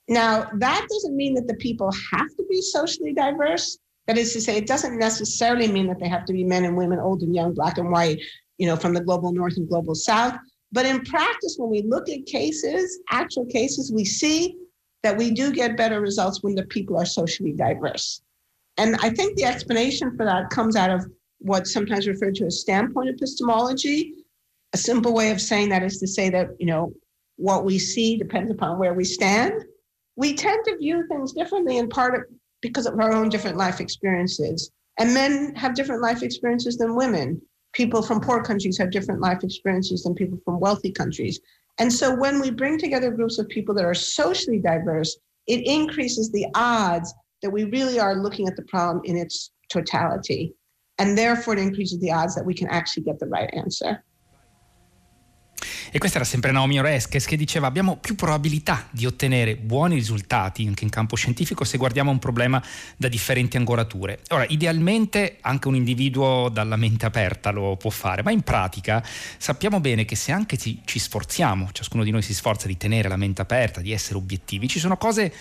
Now, 0.09 0.49
that 0.54 0.87
doesn't 0.90 1.16
mean 1.16 1.35
that 1.35 1.47
the 1.47 1.54
people 1.54 1.90
have 2.12 2.28
to 2.37 2.45
be 2.49 2.61
socially 2.61 3.12
diverse. 3.12 3.78
That 4.06 4.18
is 4.18 4.32
to 4.32 4.40
say, 4.40 4.56
it 4.56 4.66
doesn't 4.66 4.99
necessarily 4.99 5.68
mean 5.68 5.87
that 5.87 6.00
they 6.00 6.09
have 6.09 6.25
to 6.26 6.32
be 6.32 6.44
men 6.44 6.64
and 6.64 6.76
women, 6.76 6.99
old 6.99 7.23
and 7.23 7.35
young, 7.35 7.54
black 7.54 7.78
and 7.78 7.90
white, 7.90 8.21
you 8.59 8.66
know, 8.66 8.76
from 8.76 8.94
the 8.94 9.00
global 9.00 9.32
north 9.32 9.56
and 9.56 9.68
global 9.68 9.94
south. 9.94 10.37
But 10.73 10.87
in 10.87 11.04
practice, 11.04 11.56
when 11.59 11.71
we 11.71 11.82
look 11.82 12.09
at 12.09 12.26
cases, 12.26 13.00
actual 13.11 13.47
cases, 13.47 13.92
we 13.92 14.04
see 14.04 14.56
that 15.02 15.16
we 15.16 15.30
do 15.30 15.52
get 15.52 15.76
better 15.76 16.00
results 16.00 16.42
when 16.42 16.54
the 16.54 16.64
people 16.64 16.99
are 16.99 17.06
socially 17.06 17.52
diverse. 17.52 18.23
And 18.78 18.97
I 18.97 19.11
think 19.11 19.37
the 19.37 19.44
explanation 19.44 20.16
for 20.16 20.25
that 20.25 20.50
comes 20.50 20.76
out 20.76 20.90
of 20.90 21.06
what's 21.38 21.73
sometimes 21.73 22.09
referred 22.09 22.35
to 22.37 22.47
as 22.47 22.61
standpoint 22.61 23.11
epistemology. 23.11 24.14
A 24.73 24.78
simple 24.78 25.12
way 25.12 25.30
of 25.30 25.40
saying 25.40 25.68
that 25.68 25.82
is 25.82 25.99
to 25.99 26.06
say 26.06 26.30
that, 26.30 26.49
you 26.59 26.66
know, 26.66 26.94
what 27.37 27.64
we 27.64 27.78
see 27.78 28.16
depends 28.16 28.50
upon 28.50 28.78
where 28.78 28.94
we 28.94 29.04
stand. 29.04 29.64
We 30.16 30.35
tend 30.35 30.64
to 30.66 30.78
view 30.78 31.06
things 31.09 31.32
differently 31.32 31.78
in 31.78 31.88
part 31.88 32.14
of, 32.14 32.23
because 32.62 32.87
of 32.87 32.99
our 32.99 33.12
own 33.12 33.28
different 33.28 33.59
life 33.59 33.81
experiences. 33.81 34.71
And 34.99 35.12
men 35.12 35.54
have 35.57 35.75
different 35.75 36.02
life 36.02 36.23
experiences 36.23 36.78
than 36.78 36.97
women 36.97 37.40
people 37.73 38.02
from 38.02 38.21
poor 38.21 38.42
countries 38.42 38.78
have 38.78 38.90
different 38.90 39.21
life 39.21 39.42
experiences 39.42 40.02
than 40.02 40.14
people 40.14 40.38
from 40.45 40.61
wealthy 40.61 40.92
countries. 40.92 41.40
And 41.78 41.92
so 41.92 42.14
when 42.14 42.40
we 42.40 42.50
bring 42.50 42.78
together 42.78 43.11
groups 43.11 43.38
of 43.38 43.49
people 43.49 43.75
that 43.75 43.85
are 43.85 43.95
socially 43.95 44.59
diverse, 44.59 45.16
it 45.47 45.66
increases 45.66 46.31
the 46.31 46.47
odds 46.54 47.12
that 47.40 47.50
we 47.50 47.64
really 47.64 47.99
are 47.99 48.14
looking 48.14 48.47
at 48.47 48.57
the 48.57 48.62
problem 48.62 49.02
in 49.04 49.16
its 49.16 49.50
totality. 49.69 50.54
And 50.99 51.16
therefore, 51.16 51.54
it 51.54 51.61
increases 51.61 51.99
the 51.99 52.12
odds 52.12 52.35
that 52.35 52.45
we 52.45 52.54
can 52.54 52.69
actually 52.69 53.04
get 53.04 53.19
the 53.19 53.26
right 53.26 53.50
answer. 53.54 54.04
E 55.90 55.99
questa 55.99 56.19
era 56.19 56.26
sempre 56.26 56.52
Naomi 56.52 56.78
Oreskes 56.78 57.26
che 57.26 57.37
diceva 57.37 57.66
abbiamo 57.66 57.97
più 57.97 58.14
probabilità 58.14 58.88
di 58.90 59.07
ottenere 59.07 59.57
buoni 59.57 59.95
risultati 59.95 60.66
anche 60.66 60.85
in 60.85 60.90
campo 60.90 61.16
scientifico 61.16 61.64
se 61.64 61.78
guardiamo 61.78 62.11
un 62.11 62.19
problema 62.19 62.62
da 62.97 63.09
differenti 63.09 63.57
angolature. 63.57 64.21
Ora, 64.31 64.45
idealmente 64.49 65.38
anche 65.40 65.69
un 65.69 65.75
individuo 65.75 66.49
dalla 66.49 66.76
mente 66.76 67.07
aperta 67.07 67.50
lo 67.50 67.76
può 67.76 67.90
fare, 67.90 68.23
ma 68.23 68.31
in 68.31 68.42
pratica 68.42 69.04
sappiamo 69.38 69.81
bene 69.81 70.04
che 70.04 70.16
se 70.16 70.33
anche 70.33 70.57
ci, 70.57 70.81
ci 70.85 70.99
sforziamo, 70.99 71.71
ciascuno 71.73 72.04
di 72.04 72.11
noi 72.11 72.23
si 72.23 72.35
sforza 72.35 72.66
di 72.66 72.76
tenere 72.76 73.09
la 73.09 73.16
mente 73.16 73.42
aperta, 73.42 73.81
di 73.81 73.92
essere 73.92 74.16
obiettivi, 74.16 74.69
ci 74.69 74.78
sono 74.78 74.97
cose 74.97 75.33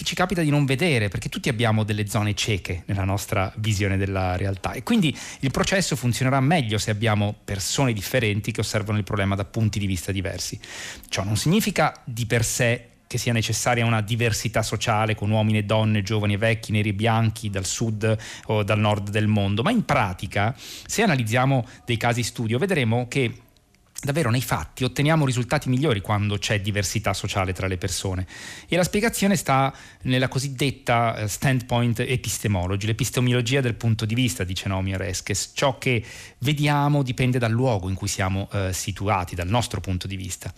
che 0.00 0.06
ci 0.06 0.14
capita 0.14 0.40
di 0.40 0.48
non 0.48 0.64
vedere, 0.64 1.08
perché 1.08 1.28
tutti 1.28 1.50
abbiamo 1.50 1.84
delle 1.84 2.08
zone 2.08 2.34
cieche 2.34 2.84
nella 2.86 3.04
nostra 3.04 3.52
visione 3.56 3.98
della 3.98 4.34
realtà 4.34 4.72
e 4.72 4.82
quindi 4.82 5.14
il 5.40 5.50
processo 5.50 5.94
funzionerà 5.94 6.40
meglio 6.40 6.78
se 6.78 6.90
abbiamo 6.90 7.36
persone 7.44 7.92
differenti 7.92 8.50
che 8.50 8.60
osservano 8.60 8.96
il 8.96 9.04
problema 9.04 9.34
da 9.34 9.44
punti 9.44 9.78
di 9.78 9.84
vista 9.84 10.10
diversi. 10.10 10.58
Ciò 11.10 11.22
non 11.22 11.36
significa 11.36 12.00
di 12.02 12.24
per 12.24 12.46
sé 12.46 12.86
che 13.06 13.18
sia 13.18 13.34
necessaria 13.34 13.84
una 13.84 14.00
diversità 14.00 14.62
sociale 14.62 15.14
con 15.14 15.30
uomini 15.30 15.58
e 15.58 15.64
donne, 15.64 16.02
giovani 16.02 16.32
e 16.32 16.38
vecchi, 16.38 16.72
neri 16.72 16.88
e 16.88 16.94
bianchi, 16.94 17.50
dal 17.50 17.66
sud 17.66 18.16
o 18.46 18.62
dal 18.62 18.78
nord 18.78 19.10
del 19.10 19.26
mondo, 19.26 19.62
ma 19.62 19.70
in 19.70 19.84
pratica, 19.84 20.56
se 20.56 21.02
analizziamo 21.02 21.66
dei 21.84 21.98
casi 21.98 22.22
studio, 22.22 22.56
vedremo 22.56 23.06
che 23.06 23.34
davvero 24.02 24.30
nei 24.30 24.40
fatti 24.40 24.84
otteniamo 24.84 25.26
risultati 25.26 25.68
migliori 25.68 26.00
quando 26.00 26.38
c'è 26.38 26.60
diversità 26.60 27.12
sociale 27.12 27.52
tra 27.52 27.66
le 27.66 27.76
persone. 27.76 28.26
E 28.68 28.76
la 28.76 28.84
spiegazione 28.84 29.36
sta 29.36 29.72
nella 30.02 30.28
cosiddetta 30.28 31.16
eh, 31.16 31.28
standpoint 31.28 32.00
epistemology, 32.00 32.86
l'epistemologia 32.86 33.60
del 33.60 33.74
punto 33.74 34.06
di 34.06 34.14
vista, 34.14 34.44
dice 34.44 34.68
Naomi 34.68 34.94
Oreskes. 34.94 35.52
Ciò 35.54 35.76
che 35.78 36.02
vediamo 36.38 37.02
dipende 37.02 37.38
dal 37.38 37.50
luogo 37.50 37.88
in 37.88 37.94
cui 37.94 38.08
siamo 38.08 38.48
eh, 38.52 38.72
situati, 38.72 39.34
dal 39.34 39.48
nostro 39.48 39.80
punto 39.80 40.06
di 40.06 40.16
vista. 40.16 40.52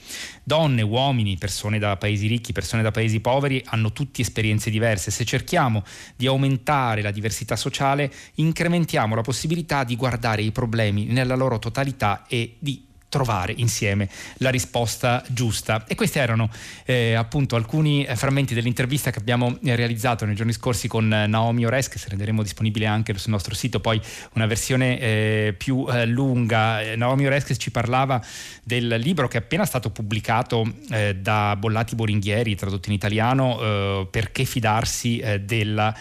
Donne, 0.45 0.83
uomini, 0.83 1.37
persone 1.37 1.79
da 1.79 1.97
paesi 1.97 2.29
ricchi, 2.29 2.53
persone 2.53 2.83
da 2.83 2.91
paesi 2.93 3.21
poveri 3.21 3.63
hanno 3.67 3.93
tutti 3.93 4.21
esperienze 4.21 4.71
diverse. 4.71 5.11
Se 5.11 5.25
cerchiamo 5.25 5.85
di 6.15 6.27
aumentare 6.27 7.03
la 7.03 7.11
diversità 7.11 7.57
sociale, 7.57 8.13
incrementiamo 8.35 9.15
la 9.17 9.23
possibilità 9.23 9.83
di 9.83 9.97
guardare 9.97 10.43
i 10.43 10.53
problemi 10.53 11.07
nella 11.07 11.35
loro 11.35 11.59
totalità 11.59 12.25
e 12.29 12.57
di 12.59 12.91
trovare 13.13 13.53
insieme 13.55 14.09
la 14.39 14.49
risposta 14.49 15.23
giusta. 15.29 15.85
E 15.87 15.95
questi 15.95 16.19
erano 16.19 16.49
eh, 16.87 17.13
appunto 17.13 17.57
alcuni 17.57 18.05
eh, 18.05 18.17
frammenti 18.17 18.55
dell'intervista 18.55 19.11
che 19.11 19.19
abbiamo 19.19 19.59
eh, 19.63 19.77
realizzato 19.77 20.25
nei 20.25 20.35
giorni 20.35 20.55
scorsi 20.55 20.89
con 20.89 21.13
eh, 21.13 21.27
Naomi 21.27 21.67
Ores, 21.67 21.89
che 21.89 22.01
renderemo 22.09 22.43
disponibile 22.43 22.87
anche 22.87 23.13
sul 23.19 23.31
nostro 23.31 23.55
sito, 23.55 23.81
poi 23.81 24.01
una 24.33 24.47
versione 24.47 24.99
eh, 24.99 25.55
più 25.59 25.85
eh, 25.91 26.07
lunga. 26.07 26.97
Naomi 26.97 27.27
Ores 27.27 27.55
ci 27.59 27.71
parlava 27.71 28.25
del 28.65 28.89
libro 28.99 29.29
che 29.29 29.37
è 29.37 29.41
appena 29.43 29.67
stato 29.67 29.91
pubblicato 29.91 30.73
da 31.17 31.57
Bollati 31.57 31.95
Boringhieri, 31.95 32.55
tradotto 32.55 32.89
in 32.89 32.95
italiano, 32.95 34.07
Perché 34.11 34.45
fidarsi 34.45 35.23
della 35.41 35.95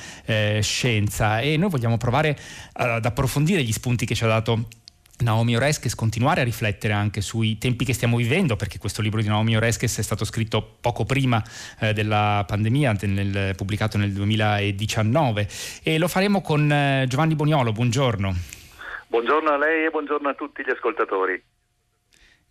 scienza. 0.62 1.40
E 1.40 1.58
noi 1.58 1.70
vogliamo 1.70 1.98
provare 1.98 2.38
ad 2.74 3.04
approfondire 3.04 3.64
gli 3.64 3.72
spunti 3.72 4.06
che 4.06 4.16
ci 4.16 4.24
ha 4.24 4.28
dato 4.28 4.68
Naomi 5.22 5.56
Oreskes 5.56 5.96
continuare 5.96 6.42
a 6.42 6.44
riflettere 6.44 6.94
anche 6.94 7.22
sui 7.22 7.58
tempi 7.58 7.86
che 7.86 7.94
stiamo 7.94 8.18
vivendo, 8.18 8.56
perché 8.56 8.78
questo 8.78 9.02
libro 9.02 9.22
di 9.22 9.28
Naomi 9.28 9.56
Oreskes 9.56 10.00
è 10.00 10.02
stato 10.02 10.26
scritto 10.26 10.78
poco 10.80 11.04
prima 11.04 11.42
eh, 11.80 11.94
della 11.94 12.44
pandemia, 12.48 12.96
nel, 13.02 13.54
pubblicato 13.56 13.98
nel 13.98 14.12
2019 14.12 15.48
e 15.84 15.98
lo 15.98 16.08
faremo 16.08 16.42
con 16.42 16.72
eh, 16.72 17.06
Giovanni 17.08 17.36
Boniolo, 17.36 17.72
buongiorno. 17.72 18.36
Buongiorno 19.08 19.50
a 19.50 19.58
lei 19.58 19.86
e 19.86 19.90
buongiorno 19.90 20.30
a 20.30 20.34
tutti 20.34 20.64
gli 20.64 20.70
ascoltatori. 20.70 21.42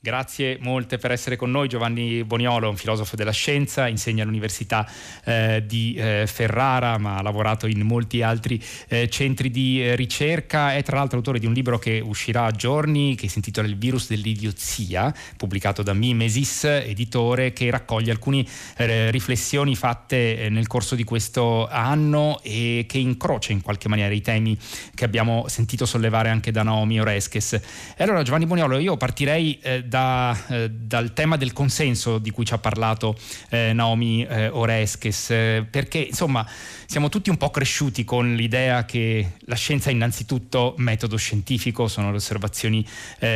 Grazie 0.03 0.57
molte 0.63 0.97
per 0.97 1.11
essere 1.11 1.37
con 1.37 1.51
noi. 1.51 1.69
Giovanni 1.69 2.25
Boniolo, 2.25 2.71
un 2.71 2.77
filosofo 2.79 3.17
della 3.17 3.33
scienza, 3.33 3.87
insegna 3.87 4.23
all'Università 4.23 4.91
eh, 5.25 5.63
di 5.67 5.93
eh, 5.93 6.25
Ferrara, 6.27 6.97
ma 6.97 7.19
ha 7.19 7.23
lavorato 7.23 7.67
in 7.67 7.83
molti 7.83 8.23
altri 8.23 8.59
eh, 8.89 9.11
centri 9.11 9.51
di 9.51 9.85
eh, 9.85 9.97
ricerca. 9.97 10.75
È 10.75 10.83
tra 10.83 10.97
l'altro 10.97 11.19
autore 11.19 11.39
di 11.39 11.45
un 11.45 11.53
libro 11.53 11.79
che 11.79 12.01
uscirà 12.03 12.47
a 12.47 12.51
giorni, 12.51 13.15
che 13.15 13.29
si 13.29 13.37
intitola 13.37 13.67
Il 13.67 13.77
virus 13.77 14.09
dell'idiozia, 14.09 15.15
pubblicato 15.37 15.83
da 15.83 15.93
Mimesis, 15.93 16.65
editore, 16.65 17.53
che 17.53 17.71
raccoglie 17.71 18.11
alcune 18.11 18.47
eh, 18.79 19.11
riflessioni 19.11 19.77
fatte 19.77 20.45
eh, 20.45 20.49
nel 20.49 20.67
corso 20.67 20.95
di 20.95 21.05
questo 21.05 21.69
anno 21.69 22.41
e 22.43 22.87
che 22.89 22.97
incrocia 22.97 23.53
in 23.53 23.61
qualche 23.61 23.91
maniera 23.91 24.15
i 24.15 24.23
temi 24.23 24.59
che 24.95 25.05
abbiamo 25.05 25.45
sentito 25.49 25.85
sollevare 25.85 26.31
anche 26.31 26.53
da 26.53 26.63
Naomi 26.63 26.99
Oreskes. 26.99 27.53
E 27.53 28.03
allora 28.03 28.23
Giovanni 28.23 28.47
Boniolo, 28.47 28.79
io 28.79 28.97
partirei 28.97 29.59
da, 29.91 30.47
eh, 30.49 30.71
dal 30.71 31.13
tema 31.13 31.37
del 31.37 31.53
consenso 31.53 32.19
di 32.19 32.31
cui 32.31 32.45
ci 32.45 32.55
ha 32.55 32.59
parlato 32.59 33.17
eh, 33.51 33.73
Naomi 33.73 34.25
eh, 34.25 34.47
Oreskes, 34.47 35.27
perché 35.69 35.99
insomma 35.99 36.47
siamo 36.87 37.09
tutti 37.09 37.29
un 37.29 37.37
po' 37.37 37.51
cresciuti 37.51 38.05
con 38.05 38.35
l'idea 38.35 38.85
che 38.85 39.33
la 39.41 39.57
scienza 39.57 39.91
è 39.91 39.93
innanzitutto 39.93 40.75
metodo 40.79 41.17
scientifico, 41.17 41.89
sono 41.89 42.11
le 42.11 42.17
osservazioni 42.17 42.87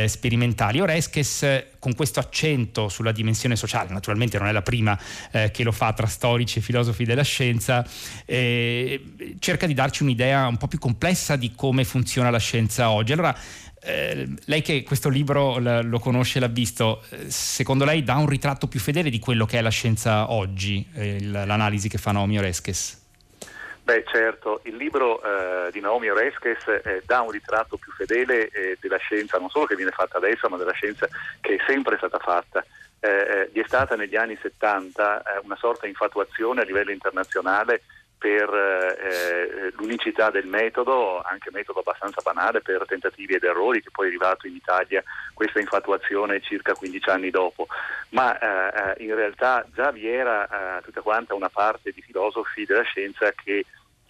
sperimentali. 0.05 0.79
Oreskes 0.79 1.45
con 1.85 1.93
questo 1.93 2.19
accento 2.19 2.89
sulla 2.89 3.11
dimensione 3.11 3.55
sociale, 3.55 3.93
naturalmente 3.93 4.39
non 4.39 4.47
è 4.47 4.51
la 4.51 4.63
prima 4.63 4.99
eh, 5.29 5.51
che 5.51 5.61
lo 5.61 5.71
fa 5.71 5.93
tra 5.93 6.07
storici 6.07 6.57
e 6.57 6.61
filosofi 6.63 7.05
della 7.05 7.21
scienza, 7.21 7.85
cerca 8.25 9.67
di 9.67 9.75
darci 9.75 10.01
un'idea 10.01 10.47
un 10.47 10.57
po' 10.57 10.67
più 10.67 10.79
complessa 10.79 11.35
di 11.35 11.51
come 11.55 11.83
funziona 11.83 12.31
la 12.31 12.39
scienza 12.39 12.89
oggi. 12.89 13.11
Allora, 13.11 13.37
eh, 13.83 14.27
lei 14.45 14.63
che 14.63 14.81
questo 14.81 15.09
libro 15.09 15.59
lo 15.59 15.99
conosce, 15.99 16.39
l'ha 16.39 16.47
visto, 16.47 17.03
eh, 17.11 17.29
secondo 17.29 17.85
lei 17.85 18.03
dà 18.03 18.15
un 18.15 18.25
ritratto 18.25 18.67
più 18.67 18.79
fedele 18.79 19.11
di 19.11 19.19
quello 19.19 19.45
che 19.45 19.59
è 19.59 19.61
la 19.61 19.69
scienza 19.69 20.31
oggi, 20.31 20.83
eh, 20.95 21.21
l'analisi 21.21 21.87
che 21.87 21.99
fa 21.99 22.11
Naomi 22.11 22.39
Oreskes? 22.39 23.04
Beh 23.85 24.03
certo, 24.07 24.61
il 24.63 24.77
libro 24.77 25.21
eh, 25.21 25.69
di 25.71 25.79
Naomi 25.79 26.09
Oreskes 26.09 26.65
eh, 26.67 27.03
dà 27.05 27.21
un 27.21 27.29
ritratto 27.29 27.77
più 27.77 27.91
fedele 27.91 28.49
eh, 28.49 28.77
della 28.81 28.97
scienza, 28.97 29.37
non 29.37 29.51
solo 29.51 29.65
che 29.65 29.75
viene 29.75 29.91
fatta 29.91 30.17
adesso, 30.17 30.49
ma 30.49 30.57
della 30.57 30.71
scienza 30.71 31.07
che 31.39 31.53
è 31.53 31.57
sempre 31.67 31.95
stata 31.97 32.17
fatta. 32.17 32.65
vi 33.51 33.59
è 33.59 33.63
stata 33.67 33.95
negli 33.95 34.15
anni 34.15 34.35
70 34.41 35.41
una 35.43 35.55
sorta 35.55 35.81
di 35.83 35.89
infatuazione 35.89 36.61
a 36.61 36.63
livello 36.63 36.89
internazionale 36.89 37.83
per 38.17 38.49
eh, 38.53 39.71
l'unicità 39.77 40.29
del 40.29 40.47
metodo, 40.47 41.21
anche 41.21 41.49
metodo 41.51 41.79
abbastanza 41.79 42.21
banale 42.23 42.61
per 42.61 42.85
tentativi 42.87 43.35
ed 43.35 43.43
errori 43.43 43.81
che 43.81 43.91
poi 43.91 44.05
è 44.05 44.09
arrivato 44.09 44.47
in 44.47 44.55
Italia 44.55 45.03
questa 45.33 45.59
infatuazione 45.59 46.41
circa 46.41 46.73
15 46.73 47.09
anni 47.09 47.29
dopo, 47.29 47.67
ma 48.09 48.37
eh, 48.37 48.95
eh, 48.99 49.03
in 49.03 49.13
realtà 49.15 49.65
già 49.73 49.91
vi 49.91 50.07
era 50.07 50.77
eh, 50.77 50.81
tutta 50.83 51.01
quanta 51.01 51.35
una 51.35 51.49
parte 51.49 51.91
di 51.91 52.01
filosofi 52.01 52.65
della 52.65 52.83
scienza 52.83 53.31
che 53.31 53.65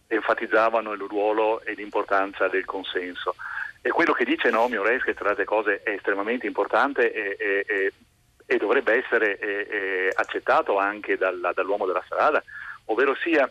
enfatizzavano 0.08 0.94
il 0.94 1.02
ruolo 1.08 1.62
e 1.62 1.74
l'importanza 1.74 2.48
del 2.48 2.66
consenso. 2.66 3.36
E 3.82 3.90
quello 3.90 4.14
che 4.14 4.26
dice 4.26 4.50
Naomi 4.50 4.78
Ores, 4.78 5.04
che 5.04 5.14
tra 5.14 5.26
le 5.26 5.30
altre 5.32 5.46
cose 5.46 5.82
è 5.84 5.92
estremamente 5.92 6.48
importante, 6.48 7.12
è, 7.12 7.36
è, 7.36 7.66
è 7.66 7.92
e 8.46 8.58
dovrebbe 8.58 9.04
essere 9.04 9.38
eh, 9.40 9.68
eh, 9.70 10.12
accettato 10.14 10.78
anche 10.78 11.18
dalla, 11.18 11.52
dall'uomo 11.52 11.86
della 11.86 12.04
strada, 12.06 12.44
ovvero 12.86 13.16
sia 13.16 13.50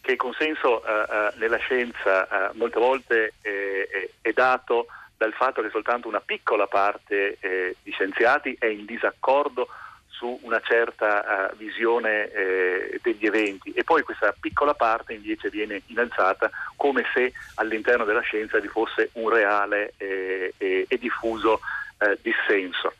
che 0.00 0.12
il 0.12 0.16
consenso 0.16 0.84
eh, 0.84 1.04
eh 1.08 1.32
nella 1.36 1.58
scienza 1.58 2.26
eh, 2.26 2.50
molte 2.54 2.78
volte 2.78 3.32
eh, 3.42 4.10
è 4.20 4.32
dato 4.32 4.86
dal 5.16 5.32
fatto 5.32 5.60
che 5.60 5.68
soltanto 5.70 6.08
una 6.08 6.20
piccola 6.20 6.66
parte 6.66 7.36
di 7.82 7.90
scienziati 7.90 8.56
è 8.58 8.64
in 8.64 8.86
disaccordo 8.86 9.68
su 10.20 10.38
una 10.42 10.60
certa 10.60 11.50
uh, 11.50 11.56
visione 11.56 12.30
eh, 12.30 13.00
degli 13.02 13.24
eventi 13.26 13.72
e 13.72 13.84
poi 13.84 14.02
questa 14.02 14.34
piccola 14.38 14.74
parte 14.74 15.14
invece 15.14 15.48
viene 15.48 15.80
innalzata 15.86 16.50
come 16.76 17.04
se 17.14 17.32
all'interno 17.54 18.04
della 18.04 18.20
scienza 18.20 18.58
vi 18.60 18.68
fosse 18.68 19.10
un 19.14 19.30
reale 19.30 19.94
eh, 19.96 20.54
e 20.56 20.98
diffuso 20.98 21.60
dissenso. 22.22 22.94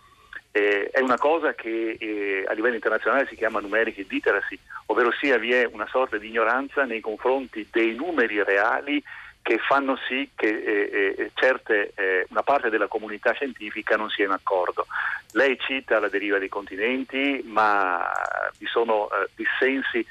Eh, 0.52 0.90
è 0.90 1.00
una 1.00 1.16
cosa 1.16 1.54
che 1.54 1.96
eh, 1.98 2.44
a 2.46 2.52
livello 2.54 2.74
internazionale 2.74 3.26
si 3.28 3.36
chiama 3.36 3.60
numeric 3.60 4.04
literacy, 4.08 4.58
ovvero 4.86 5.12
sia 5.12 5.38
vi 5.38 5.52
è 5.52 5.68
una 5.70 5.86
sorta 5.88 6.18
di 6.18 6.26
ignoranza 6.26 6.84
nei 6.84 7.00
confronti 7.00 7.68
dei 7.70 7.94
numeri 7.94 8.42
reali 8.42 9.00
che 9.42 9.58
fanno 9.58 9.96
sì 10.08 10.28
che 10.34 10.48
eh, 10.48 11.14
eh 11.16 11.30
certe, 11.34 11.92
eh, 11.94 12.26
una 12.30 12.42
parte 12.42 12.68
della 12.68 12.88
comunità 12.88 13.32
scientifica 13.32 13.96
non 13.96 14.10
sia 14.10 14.24
in 14.24 14.32
accordo. 14.32 14.86
Lei 15.32 15.56
cita 15.60 16.00
la 16.00 16.08
deriva 16.08 16.38
dei 16.38 16.48
continenti, 16.48 17.42
ma 17.46 18.10
vi 18.58 18.66
sono 18.66 19.08
eh, 19.08 19.28
dissensi 19.34 20.04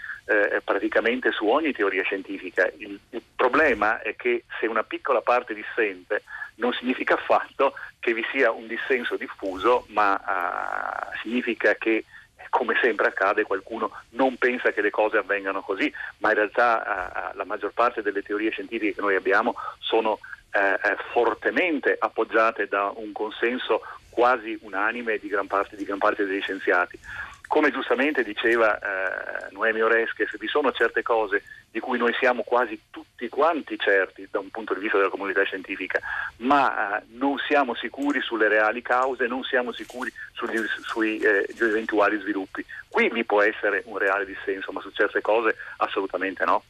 praticamente 0.64 1.32
su 1.32 1.48
ogni 1.48 1.74
teoria 1.74 2.04
scientifica. 2.04 2.70
Il, 2.78 3.00
il 3.10 3.22
problema 3.36 4.00
è 4.00 4.16
che 4.16 4.44
se 4.60 4.68
una 4.68 4.84
piccola 4.84 5.22
parte 5.22 5.56
dissente, 5.56 6.22
non 6.60 6.74
significa 6.74 7.16
affatto 7.16 7.74
che 8.00 8.14
vi 8.14 8.24
sia 8.32 8.52
un 8.52 8.68
dissenso 8.68 9.18
diffuso, 9.18 9.86
ma 9.90 10.14
uh, 10.14 11.18
significa 11.22 11.76
che 11.76 12.06
come 12.50 12.76
sempre 12.82 13.08
accade, 13.08 13.44
qualcuno 13.44 13.92
non 14.12 14.38
pensa 14.38 14.72
che 14.72 14.82
le 14.82 14.90
cose 14.90 15.18
avvengano 15.18 15.62
così, 15.62 15.92
ma 16.18 16.30
in 16.30 16.36
realtà 16.36 17.32
uh, 17.34 17.38
la 17.38 17.46
maggior 17.46 17.72
parte 17.74 18.02
delle 18.02 18.24
teorie 18.24 18.52
scientifiche 18.52 18.96
che 18.96 19.02
noi 19.02 19.16
abbiamo 19.16 19.56
sono 19.80 20.14
uh, 20.14 20.96
fortemente 21.12 21.96
appoggiate 22.00 22.68
da 22.68 22.92
un 22.96 23.12
consenso 23.12 23.82
quasi 24.10 24.58
unanime 24.62 25.18
di 25.18 25.28
gran 25.28 25.48
parte, 25.48 25.76
di 25.76 25.86
gran 25.86 25.98
parte 26.00 26.26
degli 26.26 26.42
scienziati. 26.42 27.00
Come 27.48 27.72
giustamente 27.72 28.22
diceva 28.22 28.78
eh, 28.78 29.48
Noemi 29.54 29.82
Oresches, 29.82 30.38
vi 30.38 30.48
sono 30.48 30.72
certe 30.72 31.02
cose 31.02 31.42
di 31.72 31.80
cui 31.80 31.98
noi 31.98 32.14
siamo 32.20 32.44
quasi 32.44 32.80
tutti 32.90 33.30
quanti 33.30 33.78
certi 33.78 34.28
da 34.30 34.40
un 34.40 34.50
punto 34.50 34.74
di 34.74 34.80
vista 34.80 34.98
della 34.98 35.10
comunità 35.10 35.44
scientifica, 35.44 36.00
ma 36.38 36.98
eh, 36.98 37.04
non 37.12 37.38
siamo 37.38 37.76
sicuri 37.76 38.22
sulle 38.22 38.48
reali 38.48 38.82
cause, 38.82 39.28
non 39.28 39.44
siamo 39.44 39.72
sicuri 39.72 40.12
sugli, 40.34 40.58
sui 40.82 41.20
eh, 41.20 41.48
eventuali 41.60 42.20
sviluppi. 42.20 42.66
Qui 42.88 43.10
vi 43.10 43.24
può 43.24 43.42
essere 43.42 43.84
un 43.86 43.98
reale 43.98 44.26
dissenso, 44.26 44.72
ma 44.72 44.82
su 44.82 44.90
certe 44.92 45.22
cose 45.22 45.56
assolutamente 45.78 46.44
no. 46.46 46.64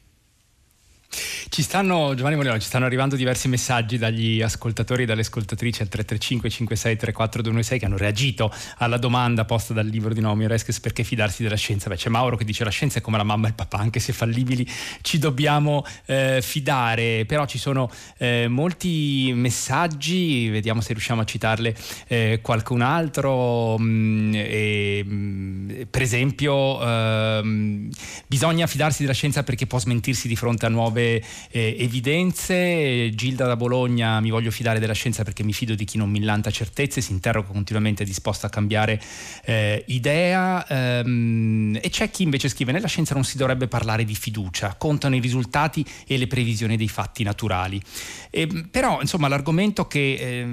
Ci 1.49 1.63
stanno, 1.63 2.13
Giovanni 2.13 2.35
Moliano, 2.35 2.59
ci 2.59 2.67
stanno 2.67 2.85
arrivando 2.85 3.15
diversi 3.15 3.47
messaggi 3.47 3.97
dagli 3.97 4.39
ascoltatori 4.39 5.01
e 5.01 5.05
dalle 5.07 5.21
ascoltatrici 5.21 5.81
al 5.81 5.87
335 5.87 6.47
56 6.47 6.95
34 6.95 7.41
216 7.41 7.79
che 7.79 7.85
hanno 7.87 7.97
reagito 7.97 8.53
alla 8.77 8.97
domanda 8.97 9.45
posta 9.45 9.73
dal 9.73 9.87
libro 9.87 10.13
di 10.13 10.21
Naomi 10.21 10.45
Oreskes 10.45 10.79
perché 10.79 11.03
fidarsi 11.03 11.41
della 11.41 11.55
scienza. 11.55 11.89
Beh, 11.89 11.95
c'è 11.95 12.09
Mauro 12.09 12.37
che 12.37 12.45
dice 12.45 12.63
la 12.63 12.69
scienza 12.69 12.99
è 12.99 13.01
come 13.01 13.17
la 13.17 13.23
mamma 13.23 13.47
e 13.47 13.49
il 13.49 13.55
papà, 13.55 13.79
anche 13.79 13.99
se 13.99 14.13
fallibili 14.13 14.65
ci 15.01 15.17
dobbiamo 15.17 15.83
eh, 16.05 16.39
fidare, 16.43 17.25
però 17.25 17.47
ci 17.47 17.57
sono 17.57 17.89
eh, 18.17 18.47
molti 18.47 19.31
messaggi, 19.33 20.49
vediamo 20.49 20.81
se 20.81 20.93
riusciamo 20.93 21.21
a 21.21 21.25
citarle 21.25 21.75
eh, 22.09 22.39
qualcun 22.43 22.81
altro, 22.81 23.75
mh, 23.79 23.83
mm, 23.83 24.33
e, 24.35 25.03
mh, 25.03 25.13
mm, 25.13 25.81
per 25.89 26.03
esempio 26.03 26.79
ehm, 26.79 27.89
bisogna 28.27 28.67
fidarsi 28.67 29.01
della 29.01 29.15
scienza 29.15 29.41
perché 29.41 29.65
può 29.65 29.79
smentirsi 29.79 30.27
di 30.27 30.35
fronte 30.35 30.67
a 30.67 30.69
nuove 30.69 31.23
eh, 31.51 31.75
evidenze. 31.79 33.09
Gilda 33.13 33.45
da 33.45 33.55
Bologna, 33.55 34.19
mi 34.19 34.29
voglio 34.29 34.51
fidare 34.51 34.79
della 34.79 34.93
scienza 34.93 35.23
perché 35.23 35.43
mi 35.43 35.53
fido 35.53 35.75
di 35.75 35.85
chi 35.85 35.97
non 35.97 36.09
millanta 36.09 36.51
certezze, 36.51 37.01
si 37.01 37.11
interroga 37.11 37.47
continuamente, 37.49 38.03
è 38.03 38.05
disposto 38.05 38.45
a 38.45 38.49
cambiare 38.49 39.01
eh, 39.45 39.83
idea. 39.87 40.65
Ehm, 40.67 41.79
e 41.81 41.89
c'è 41.89 42.09
chi 42.09 42.23
invece 42.23 42.49
scrive: 42.49 42.71
Nella 42.71 42.87
scienza 42.87 43.13
non 43.13 43.23
si 43.23 43.37
dovrebbe 43.37 43.67
parlare 43.67 44.03
di 44.03 44.15
fiducia, 44.15 44.75
contano 44.77 45.15
i 45.15 45.19
risultati 45.19 45.85
e 46.05 46.17
le 46.17 46.27
previsioni 46.27 46.77
dei 46.77 46.89
fatti 46.89 47.23
naturali. 47.23 47.81
E, 48.29 48.47
però, 48.69 49.01
insomma, 49.01 49.27
l'argomento 49.27 49.87
che 49.87 50.13
eh, 50.13 50.43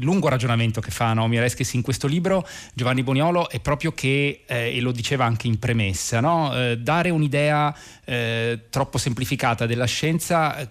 lungo 0.00 0.28
ragionamento 0.28 0.80
che 0.80 0.90
fa 0.90 1.12
Naomi 1.12 1.38
Reskes 1.38 1.72
in 1.72 1.82
questo 1.82 2.06
libro, 2.06 2.46
Giovanni 2.74 3.02
Boniolo, 3.02 3.48
è 3.48 3.60
proprio 3.60 3.92
che, 3.92 4.44
eh, 4.46 4.76
e 4.76 4.80
lo 4.80 4.92
diceva 4.92 5.24
anche 5.24 5.46
in 5.46 5.58
premessa, 5.58 6.20
no? 6.20 6.54
Eh, 6.54 6.78
dare 6.78 7.10
un'idea 7.10 7.74
eh, 8.04 8.66
troppo 8.70 8.98
semplificata 8.98 9.66
della 9.66 9.84
scienza 9.84 10.17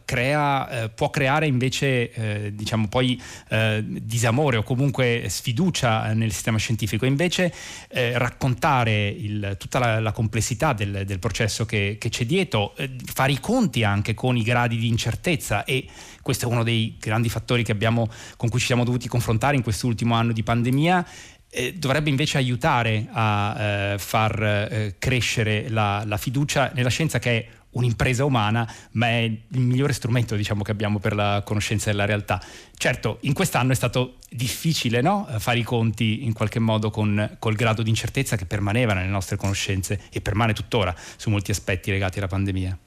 crea, 0.03 0.83
eh, 0.83 0.89
può 0.89 1.10
creare 1.10 1.47
invece 1.47 2.12
eh, 2.12 2.55
diciamo 2.55 2.88
poi 2.88 3.21
eh, 3.49 3.83
disamore 3.86 4.57
o 4.57 4.63
comunque 4.63 5.25
sfiducia 5.29 6.13
nel 6.13 6.31
sistema 6.31 6.57
scientifico. 6.57 7.05
Invece 7.05 7.53
eh, 7.89 8.17
raccontare 8.17 9.07
il, 9.07 9.55
tutta 9.57 9.79
la, 9.79 9.99
la 9.99 10.12
complessità 10.12 10.73
del, 10.73 11.03
del, 11.05 11.19
processo 11.19 11.65
che, 11.65 11.97
che 11.99 12.10
c'è 12.10 12.25
dietro, 12.25 12.75
eh, 12.75 12.89
fare 13.05 13.31
i 13.31 13.39
conti 13.39 13.83
anche 13.83 14.13
con 14.13 14.36
i 14.36 14.43
gradi 14.43 14.77
di 14.77 14.88
incertezza 14.88 15.63
e 15.63 15.88
questo 16.21 16.47
è 16.47 16.51
uno 16.51 16.63
dei 16.63 16.97
grandi 16.99 17.29
fattori 17.29 17.63
abbiamo, 17.71 18.10
con 18.36 18.49
cui 18.49 18.60
ci 18.60 18.65
siamo 18.65 18.83
dovuti 18.83 19.07
confrontare 19.07 19.55
in 19.55 19.63
quest'ultimo 19.63 20.15
anno 20.15 20.33
di 20.33 20.43
pandemia. 20.43 21.07
Eh, 21.49 21.73
dovrebbe 21.75 22.10
invece 22.10 22.38
aiutare 22.38 23.07
a 23.13 23.55
eh, 23.57 23.97
far 23.97 24.43
eh, 24.43 24.95
crescere 24.99 25.69
la, 25.69 26.03
la, 26.05 26.17
fiducia 26.17 26.71
nella 26.75 26.89
scienza 26.89 27.19
che 27.19 27.31
è 27.31 27.47
un'impresa 27.71 28.25
umana, 28.25 28.67
ma 28.91 29.08
è 29.08 29.21
il 29.21 29.60
migliore 29.60 29.93
strumento 29.93 30.36
diciamo, 30.36 30.63
che 30.63 30.71
abbiamo 30.71 30.99
per 30.99 31.13
la 31.13 31.41
conoscenza 31.45 31.91
della 31.91 32.06
realtà. 32.06 32.41
Certo, 32.75 33.17
in 33.21 33.34
quest'anno 33.34 33.71
è 33.71 33.75
stato 33.75 34.15
difficile 34.30 35.01
no? 35.01 35.27
fare 35.38 35.60
i 35.60 35.63
conti 35.63 36.25
in 36.25 36.34
qualche 36.34 36.60
modo 36.60 36.89
con 36.89 37.38
col 37.39 37.56
grado 37.56 37.84
di 37.84 37.89
incertezza 37.89 38.36
che 38.36 38.45
permaneva 38.45 38.93
nelle 38.93 39.08
nostre 39.08 39.36
conoscenze 39.36 40.01
e 40.12 40.21
permane 40.21 40.53
tuttora 40.53 40.93
su 40.95 41.30
molti 41.30 41.51
aspetti 41.51 41.91
legati 41.91 42.17
alla 42.17 42.27
pandemia. 42.27 42.77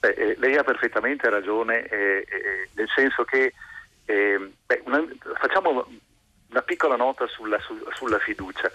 Beh, 0.00 0.08
eh, 0.08 0.36
lei 0.38 0.56
ha 0.56 0.64
perfettamente 0.64 1.28
ragione, 1.30 1.86
eh, 1.86 2.26
eh, 2.28 2.68
nel 2.74 2.88
senso 2.94 3.24
che 3.24 3.52
eh, 4.04 4.52
beh, 4.66 4.82
una, 4.84 5.02
facciamo 5.38 5.86
una 6.50 6.62
piccola 6.62 6.96
nota 6.96 7.26
sulla, 7.26 7.58
su, 7.60 7.74
sulla 7.94 8.18
fiducia. 8.18 8.70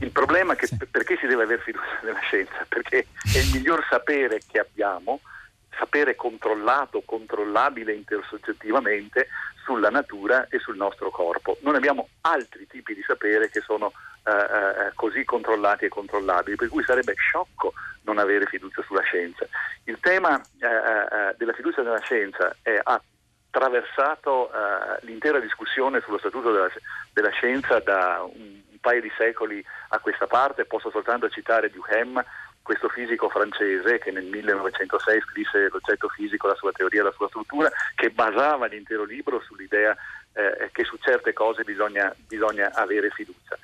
Il 0.00 0.10
problema 0.10 0.52
è 0.52 0.56
che 0.56 0.66
sì. 0.66 0.76
perché 0.90 1.16
si 1.16 1.26
deve 1.26 1.44
avere 1.44 1.62
fiducia 1.62 2.00
nella 2.02 2.20
scienza? 2.20 2.66
Perché 2.68 3.06
è 3.32 3.38
il 3.38 3.50
miglior 3.52 3.84
sapere 3.88 4.40
che 4.46 4.58
abbiamo, 4.58 5.20
sapere 5.78 6.14
controllato, 6.16 7.02
controllabile 7.04 7.94
intersoggettivamente 7.94 9.28
sulla 9.64 9.88
natura 9.88 10.46
e 10.48 10.58
sul 10.58 10.76
nostro 10.76 11.10
corpo. 11.10 11.58
Non 11.60 11.74
abbiamo 11.74 12.08
altri 12.22 12.66
tipi 12.66 12.94
di 12.94 13.02
sapere 13.02 13.48
che 13.50 13.60
sono 13.60 13.92
eh, 14.24 14.30
eh, 14.30 14.92
così 14.94 15.24
controllati 15.24 15.86
e 15.86 15.88
controllabili, 15.88 16.56
per 16.56 16.68
cui 16.68 16.84
sarebbe 16.84 17.14
sciocco 17.14 17.72
non 18.02 18.18
avere 18.18 18.46
fiducia 18.46 18.82
sulla 18.82 19.02
scienza. 19.02 19.46
Il 19.84 19.98
tema 20.00 20.40
eh, 20.60 20.66
eh 20.66 21.34
della 21.36 21.52
fiducia 21.52 21.82
nella 21.82 22.00
scienza 22.00 22.54
è, 22.62 22.78
ha 22.82 23.00
attraversato 23.56 24.50
eh, 24.52 25.06
l'intera 25.06 25.40
discussione 25.40 26.00
sullo 26.02 26.18
statuto 26.18 26.52
della, 26.52 26.70
della 27.12 27.30
scienza 27.30 27.80
da 27.80 28.22
un 28.22 28.45
paio 28.86 29.00
di 29.00 29.10
secoli 29.18 29.64
a 29.88 29.98
questa 29.98 30.28
parte, 30.28 30.64
posso 30.64 30.90
soltanto 30.90 31.28
citare 31.28 31.70
Duhem, 31.70 32.22
questo 32.62 32.88
fisico 32.88 33.28
francese 33.28 33.98
che 33.98 34.12
nel 34.12 34.26
1906 34.26 35.20
scrisse 35.22 35.68
l'oggetto 35.70 36.08
fisico, 36.08 36.46
la 36.46 36.54
sua 36.54 36.70
teoria, 36.70 37.02
la 37.02 37.12
sua 37.16 37.26
struttura, 37.26 37.68
che 37.96 38.10
basava 38.10 38.66
l'intero 38.66 39.02
libro 39.02 39.40
sull'idea 39.40 39.96
eh, 40.34 40.70
che 40.70 40.84
su 40.84 40.96
certe 40.98 41.32
cose 41.32 41.64
bisogna, 41.64 42.14
bisogna 42.28 42.70
avere 42.74 43.10
fiducia. 43.10 43.58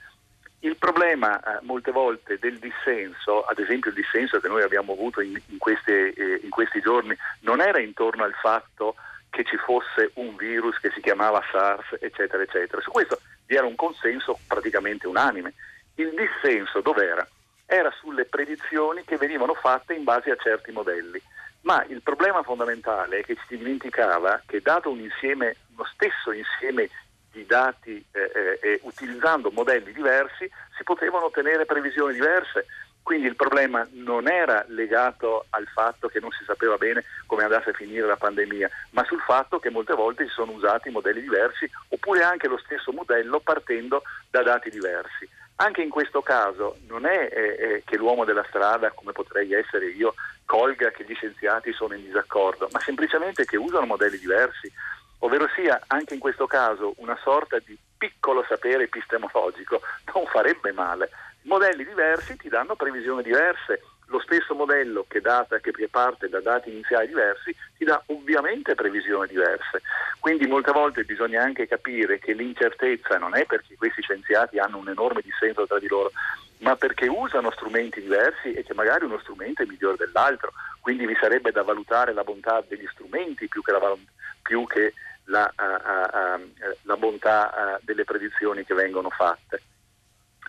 Il 0.61 0.77
problema 0.77 1.39
eh, 1.39 1.59
molte 1.63 1.93
volte 1.93 2.39
del 2.41 2.59
dissenso, 2.59 3.43
ad 3.43 3.59
esempio 3.61 3.91
il 3.91 3.97
dissenso 3.97 4.41
che 4.41 4.49
noi 4.49 4.63
abbiamo 4.63 4.93
avuto 4.93 5.21
in, 5.21 5.41
in, 5.47 5.59
queste, 5.59 6.13
eh, 6.13 6.41
in 6.43 6.51
questi 6.51 6.81
giorni, 6.81 7.17
non 7.41 7.61
era 7.61 7.79
intorno 7.79 8.25
al 8.25 8.35
fatto 8.35 8.97
che 9.31 9.45
ci 9.45 9.57
fosse 9.57 10.11
un 10.15 10.37
virus 10.37 10.79
che 10.79 10.91
si 10.91 11.01
chiamava 11.01 11.43
SARS, 11.51 11.97
eccetera, 12.01 12.43
eccetera. 12.43 12.83
Su 12.83 12.91
questo 12.91 13.19
vi 13.53 13.59
era 13.59 13.67
un 13.67 13.77
consenso 13.77 14.39
praticamente 14.47 15.07
unanime. 15.07 15.53
Il 15.97 16.15
dissenso 16.15 16.81
dov'era? 16.81 17.27
Era 17.67 17.93
sulle 18.01 18.25
predizioni 18.25 19.05
che 19.05 19.19
venivano 19.19 19.53
fatte 19.53 19.93
in 19.93 20.05
base 20.05 20.31
a 20.31 20.37
certi 20.37 20.73
modelli. 20.73 21.21
Ma 21.63 21.85
il 21.89 22.01
problema 22.01 22.43
fondamentale 22.43 23.19
è 23.19 23.23
che 23.23 23.37
si 23.47 23.57
dimenticava 23.57 24.43
che 24.47 24.61
dato 24.63 24.91
un 24.91 25.01
insieme, 25.01 25.57
lo 25.77 25.87
stesso 25.93 26.33
insieme 26.33 26.89
di 27.31 27.45
dati 27.45 28.03
eh, 28.13 28.59
eh, 28.61 28.81
utilizzando 28.85 29.51
modelli 29.51 29.93
diversi, 29.93 30.51
si 30.77 30.83
potevano 30.83 31.27
ottenere 31.27 31.67
previsioni 31.67 32.15
diverse. 32.15 32.67
Quindi 33.03 33.27
il 33.27 33.37
problema 33.37 33.87
non 33.93 34.29
era 34.29 34.65
legato 34.69 35.47
al 35.51 35.67
fatto 35.67 36.09
che 36.09 36.21
non 36.21 36.31
si 36.31 36.45
sapeva 36.45 36.77
bene 36.77 37.05
come 37.27 37.43
andasse 37.43 37.71
a 37.71 37.75
finire 37.75 38.07
la 38.07 38.17
pandemia, 38.17 38.71
ma 38.91 39.05
sul 39.05 39.21
fatto 39.21 39.59
che 39.59 39.71
molte 39.71 39.95
volte 39.95 40.25
si 40.27 40.31
sono 40.31 40.53
usati 40.53 40.91
modelli 40.91 41.21
diversi 41.21 41.69
oppure 41.89 42.23
anche 42.23 42.47
lo 42.47 42.59
stesso 42.59 42.93
modello 42.93 43.41
partendo 43.41 44.03
da 44.31 44.43
dati 44.43 44.71
diversi. 44.71 45.29
Anche 45.57 45.83
in 45.83 45.91
questo 45.91 46.23
caso 46.23 46.77
non 46.87 47.05
è 47.05 47.29
eh, 47.31 47.83
che 47.85 47.97
l'uomo 47.97 48.25
della 48.25 48.45
strada, 48.49 48.91
come 48.93 49.13
potrei 49.13 49.53
essere 49.53 49.87
io, 49.87 50.15
colga 50.45 50.91
che 50.91 51.05
gli 51.05 51.15
scienziati 51.15 51.73
sono 51.73 51.95
in 51.95 52.05
disaccordo, 52.05 52.69
ma 52.73 52.81
semplicemente 52.81 53.45
che 53.45 53.57
usano 53.57 53.87
modelli 53.87 54.19
diversi, 54.19 54.73
ovvero 55.19 55.49
sia 55.55 55.81
anche 55.89 56.15
in 56.15 56.21
questo 56.21 56.47
caso 56.47 56.95
una 56.97 57.19
sorta 57.23 57.59
di 57.59 57.77
piccolo 57.97 58.45
sapere 58.49 58.85
epistemologico 58.85 59.81
non 60.15 60.27
farebbe 60.27 60.73
male. 60.73 61.11
Modelli 61.43 61.85
diversi 61.85 62.37
ti 62.37 62.49
danno 62.49 62.77
previsioni 62.77 63.23
diverse 63.23 63.83
lo 64.13 64.21
stesso 64.21 64.55
modello 64.55 65.07
che, 65.09 65.21
data, 65.21 65.59
che 65.59 65.73
parte 65.91 66.29
da 66.29 66.41
dati 66.41 66.71
iniziali 66.71 67.07
diversi 67.07 67.57
ti 67.77 67.85
dà 67.85 68.01
ovviamente 68.07 68.75
previsioni 68.75 69.27
diverse. 69.27 69.81
Quindi 70.21 70.47
molte 70.47 70.71
volte 70.71 71.03
bisogna 71.05 71.43
anche 71.43 71.67
capire 71.67 72.19
che 72.19 72.35
l'incertezza 72.35 73.17
non 73.17 73.35
è 73.35 73.47
perché 73.47 73.75
questi 73.77 74.03
scienziati 74.03 74.59
hanno 74.59 74.77
un 74.77 74.91
enorme 74.91 75.23
dissenso 75.23 75.67
tra 75.67 75.79
di 75.79 75.89
loro, 75.89 76.13
ma 76.59 76.77
perché 76.77 77.07
usano 77.07 77.51
strumenti 77.53 78.03
diversi 78.03 78.53
e 78.53 78.63
che 78.63 78.75
magari 78.75 79.07
uno 79.07 79.19
strumento 79.19 79.63
è 79.63 79.67
migliore 79.67 79.97
dell'altro. 79.97 80.53
Quindi 80.81 81.07
vi 81.07 81.17
sarebbe 81.19 81.51
da 81.51 81.63
valutare 81.63 82.13
la 82.13 82.23
bontà 82.23 82.63
degli 82.69 82.87
strumenti 82.93 83.49
più 83.49 83.63
che 83.63 83.73
la, 83.73 83.97
più 84.43 84.67
che 84.67 84.93
la, 85.25 85.51
uh, 85.57 85.63
uh, 85.63 86.43
uh, 86.43 86.77
la 86.83 86.97
bontà 86.97 87.81
delle 87.83 88.05
predizioni 88.05 88.65
che 88.65 88.75
vengono 88.75 89.09
fatte. 89.09 89.63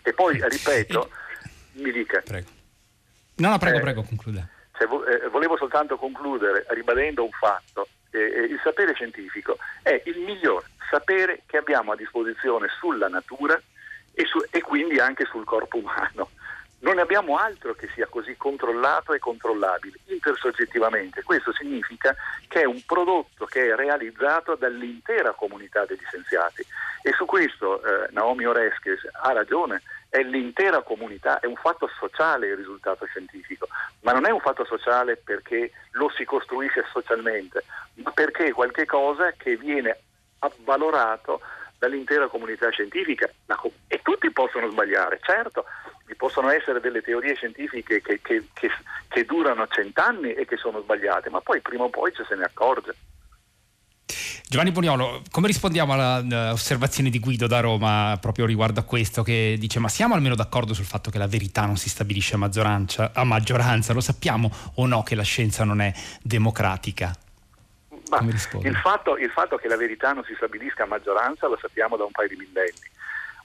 E 0.04 0.12
poi, 0.12 0.38
ripeto, 0.46 1.10
mi 1.72 1.90
dica. 1.90 2.20
Prego. 2.20 2.48
No, 3.36 3.48
no, 3.48 3.58
prego, 3.58 3.78
eh, 3.78 3.80
prego, 3.80 4.02
concluda. 4.02 4.46
Cioè, 4.76 4.86
eh, 4.86 5.28
volevo 5.28 5.56
soltanto 5.56 5.96
concludere 5.96 6.66
ribadendo 6.68 7.24
un 7.24 7.30
fatto. 7.30 7.88
Eh, 8.10 8.18
il 8.18 8.60
sapere 8.62 8.94
scientifico 8.94 9.56
è 9.82 10.00
il 10.04 10.18
miglior 10.18 10.62
sapere 10.88 11.42
che 11.46 11.56
abbiamo 11.56 11.92
a 11.92 11.96
disposizione 11.96 12.68
sulla 12.78 13.08
natura 13.08 13.60
e, 14.12 14.24
su, 14.26 14.38
e 14.50 14.60
quindi 14.60 14.98
anche 15.00 15.24
sul 15.24 15.44
corpo 15.44 15.78
umano. 15.78 16.30
Non 16.84 16.98
abbiamo 16.98 17.38
altro 17.38 17.72
che 17.72 17.88
sia 17.94 18.06
così 18.06 18.36
controllato 18.36 19.14
e 19.14 19.18
controllabile 19.18 20.00
intersoggettivamente. 20.08 21.22
Questo 21.22 21.50
significa 21.50 22.14
che 22.46 22.60
è 22.60 22.64
un 22.66 22.82
prodotto 22.84 23.46
che 23.46 23.70
è 23.70 23.74
realizzato 23.74 24.54
dall'intera 24.54 25.32
comunità 25.32 25.86
degli 25.86 26.04
scienziati. 26.04 26.62
E 27.02 27.12
su 27.12 27.24
questo 27.24 27.82
eh, 27.82 28.08
Naomi 28.10 28.44
Oreskes 28.44 29.08
ha 29.12 29.32
ragione, 29.32 29.80
è 30.10 30.20
l'intera 30.22 30.82
comunità, 30.82 31.40
è 31.40 31.46
un 31.46 31.56
fatto 31.56 31.88
sociale 31.98 32.48
il 32.48 32.56
risultato 32.56 33.06
scientifico, 33.06 33.66
ma 34.02 34.12
non 34.12 34.26
è 34.26 34.30
un 34.30 34.40
fatto 34.40 34.66
sociale 34.66 35.16
perché 35.16 35.72
lo 35.92 36.10
si 36.14 36.26
costruisce 36.26 36.84
socialmente, 36.92 37.64
ma 37.94 38.10
perché 38.10 38.48
è 38.48 38.52
qualcosa 38.52 39.32
che 39.38 39.56
viene 39.56 39.96
avvalorato 40.40 41.40
dall'intera 41.84 42.28
comunità 42.28 42.70
scientifica 42.70 43.30
e 43.86 44.00
tutti 44.02 44.30
possono 44.32 44.70
sbagliare, 44.70 45.20
certo, 45.22 45.64
vi 46.06 46.14
possono 46.14 46.50
essere 46.50 46.80
delle 46.80 47.02
teorie 47.02 47.34
scientifiche 47.34 48.00
che, 48.00 48.20
che, 48.22 48.48
che, 48.52 48.70
che 49.08 49.24
durano 49.24 49.66
cent'anni 49.68 50.32
e 50.32 50.46
che 50.46 50.56
sono 50.56 50.80
sbagliate, 50.80 51.30
ma 51.30 51.40
poi 51.40 51.60
prima 51.60 51.84
o 51.84 51.90
poi 51.90 52.12
ci 52.14 52.22
se 52.26 52.34
ne 52.34 52.44
accorge. 52.44 52.94
Giovanni 54.46 54.72
Boniolo, 54.72 55.22
come 55.30 55.46
rispondiamo 55.46 55.94
all'osservazione 55.94 57.10
di 57.10 57.18
Guido 57.18 57.46
da 57.46 57.60
Roma 57.60 58.16
proprio 58.20 58.46
riguardo 58.46 58.78
a 58.78 58.84
questo 58.84 59.22
che 59.22 59.56
dice 59.58 59.78
ma 59.80 59.88
siamo 59.88 60.14
almeno 60.14 60.34
d'accordo 60.34 60.74
sul 60.74 60.84
fatto 60.84 61.10
che 61.10 61.18
la 61.18 61.26
verità 61.26 61.64
non 61.64 61.76
si 61.76 61.88
stabilisce 61.88 62.34
a 62.34 62.38
maggioranza, 62.38 63.10
a 63.14 63.24
maggioranza 63.24 63.92
lo 63.92 64.00
sappiamo 64.00 64.50
o 64.76 64.86
no 64.86 65.02
che 65.02 65.14
la 65.14 65.22
scienza 65.22 65.64
non 65.64 65.80
è 65.80 65.92
democratica? 66.22 67.12
Il 68.62 68.76
fatto, 68.76 69.16
il 69.16 69.30
fatto 69.30 69.56
che 69.56 69.68
la 69.68 69.76
verità 69.76 70.12
non 70.12 70.24
si 70.24 70.34
stabilisca 70.34 70.84
a 70.84 70.86
maggioranza 70.86 71.46
lo 71.46 71.58
sappiamo 71.60 71.96
da 71.96 72.04
un 72.04 72.10
paio 72.10 72.28
di 72.28 72.36
millenni. 72.36 72.92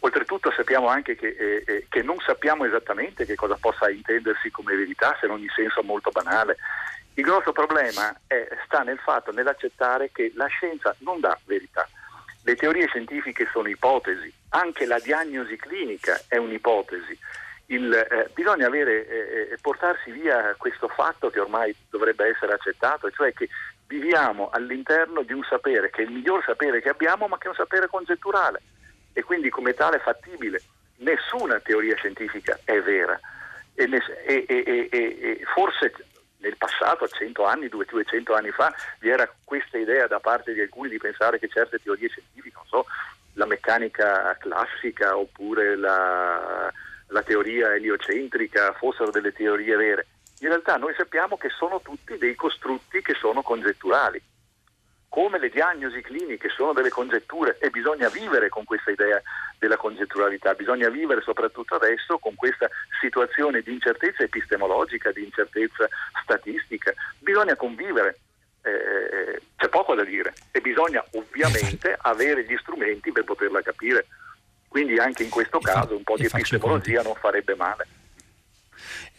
Oltretutto 0.01 0.51
sappiamo 0.51 0.87
anche 0.87 1.15
che, 1.15 1.27
eh, 1.27 1.63
eh, 1.65 1.85
che, 1.89 2.01
non 2.01 2.17
sappiamo 2.19 2.65
esattamente 2.65 3.25
che 3.25 3.35
cosa 3.35 3.57
possa 3.59 3.89
intendersi 3.89 4.49
come 4.49 4.75
verità 4.75 5.17
se 5.19 5.27
non 5.27 5.39
in 5.39 5.49
senso 5.49 5.83
molto 5.83 6.09
banale. 6.09 6.57
Il 7.15 7.23
grosso 7.23 7.51
problema 7.51 8.15
è, 8.25 8.47
sta 8.65 8.81
nel 8.83 8.99
fatto, 8.99 9.31
nell'accettare 9.31 10.09
che 10.13 10.31
la 10.35 10.47
scienza 10.47 10.95
non 10.99 11.19
dà 11.19 11.37
verità. 11.43 11.87
Le 12.43 12.55
teorie 12.55 12.87
scientifiche 12.87 13.45
sono 13.51 13.67
ipotesi, 13.67 14.31
anche 14.49 14.85
la 14.85 14.99
diagnosi 14.99 15.57
clinica 15.57 16.21
è 16.29 16.37
un'ipotesi. 16.37 17.17
Il, 17.65 17.93
eh, 17.93 18.29
bisogna 18.33 18.67
avere, 18.67 19.07
eh, 19.07 19.49
eh 19.51 19.57
portarsi 19.61 20.11
via 20.11 20.55
questo 20.57 20.87
fatto 20.87 21.29
che 21.29 21.41
ormai 21.41 21.75
dovrebbe 21.89 22.27
essere 22.29 22.53
accettato, 22.53 23.11
cioè 23.11 23.33
che 23.33 23.49
viviamo 23.89 24.49
all'interno 24.51 25.23
di 25.23 25.33
un 25.33 25.43
sapere 25.49 25.89
che 25.89 26.03
è 26.03 26.05
il 26.05 26.11
miglior 26.11 26.43
sapere 26.43 26.79
che 26.79 26.89
abbiamo, 26.89 27.27
ma 27.27 27.39
che 27.39 27.45
è 27.45 27.49
un 27.49 27.55
sapere 27.55 27.87
congetturale 27.87 28.61
e 29.13 29.23
quindi 29.23 29.49
come 29.49 29.73
tale 29.73 29.97
fattibile. 29.99 30.61
Nessuna 30.97 31.59
teoria 31.59 31.95
scientifica 31.95 32.59
è 32.63 32.79
vera 32.81 33.19
e, 33.73 33.89
e, 34.25 34.45
e, 34.47 34.89
e 34.91 35.41
forse 35.53 35.93
nel 36.37 36.55
passato, 36.55 37.07
100 37.07 37.43
anni, 37.45 37.67
200 37.67 38.33
anni 38.33 38.51
fa, 38.51 38.73
vi 38.99 39.09
era 39.09 39.29
questa 39.43 39.77
idea 39.77 40.07
da 40.07 40.19
parte 40.19 40.53
di 40.53 40.61
alcuni 40.61 40.89
di 40.89 40.97
pensare 40.97 41.39
che 41.39 41.49
certe 41.49 41.79
teorie 41.81 42.09
scientifiche, 42.09 42.55
non 42.55 42.65
so, 42.67 42.85
la 43.33 43.45
meccanica 43.45 44.37
classica 44.39 45.17
oppure 45.17 45.75
la, 45.75 46.71
la 47.07 47.23
teoria 47.23 47.73
eliocentrica 47.73 48.73
fossero 48.73 49.09
delle 49.09 49.33
teorie 49.33 49.75
vere. 49.75 50.07
In 50.39 50.47
realtà 50.47 50.77
noi 50.77 50.93
sappiamo 50.95 51.37
che 51.37 51.49
sono 51.49 51.81
tutti 51.81 52.17
dei 52.17 52.35
costrutti 52.35 53.01
che 53.01 53.13
sono 53.13 53.41
congetturali 53.41 54.21
come 55.09 55.39
le 55.39 55.49
diagnosi 55.49 56.01
cliniche 56.01 56.49
sono 56.49 56.71
delle 56.71 56.89
congetture 56.89 57.57
e 57.59 57.71
bisogna 57.71 58.09
vivere 58.09 58.47
con 58.47 58.63
questa 58.63 58.91
idea 58.91 59.19
della 59.57 59.75
congetturalità, 59.75 60.53
bisogna 60.53 60.87
vivere 60.89 61.21
soprattutto 61.21 61.75
adesso 61.75 62.19
con 62.19 62.35
questa 62.35 62.69
situazione 63.01 63.61
di 63.61 63.73
incertezza 63.73 64.23
epistemologica, 64.23 65.11
di 65.11 65.23
incertezza 65.23 65.87
statistica, 66.21 66.93
bisogna 67.17 67.55
convivere. 67.55 68.19
Eh, 68.61 69.41
c'è 69.55 69.69
poco 69.69 69.95
da 69.95 70.03
dire 70.03 70.33
e 70.51 70.61
bisogna 70.61 71.03
ovviamente 71.13 71.97
avere 72.01 72.43
gli 72.43 72.55
strumenti 72.57 73.11
per 73.11 73.23
poterla 73.23 73.61
capire. 73.61 74.05
Quindi 74.67 74.99
anche 74.99 75.23
in 75.23 75.29
questo 75.29 75.57
caso 75.59 75.95
un 75.95 76.03
po' 76.03 76.17
di 76.17 76.25
epistemologia 76.25 77.01
non 77.01 77.15
farebbe 77.15 77.55
male 77.55 77.98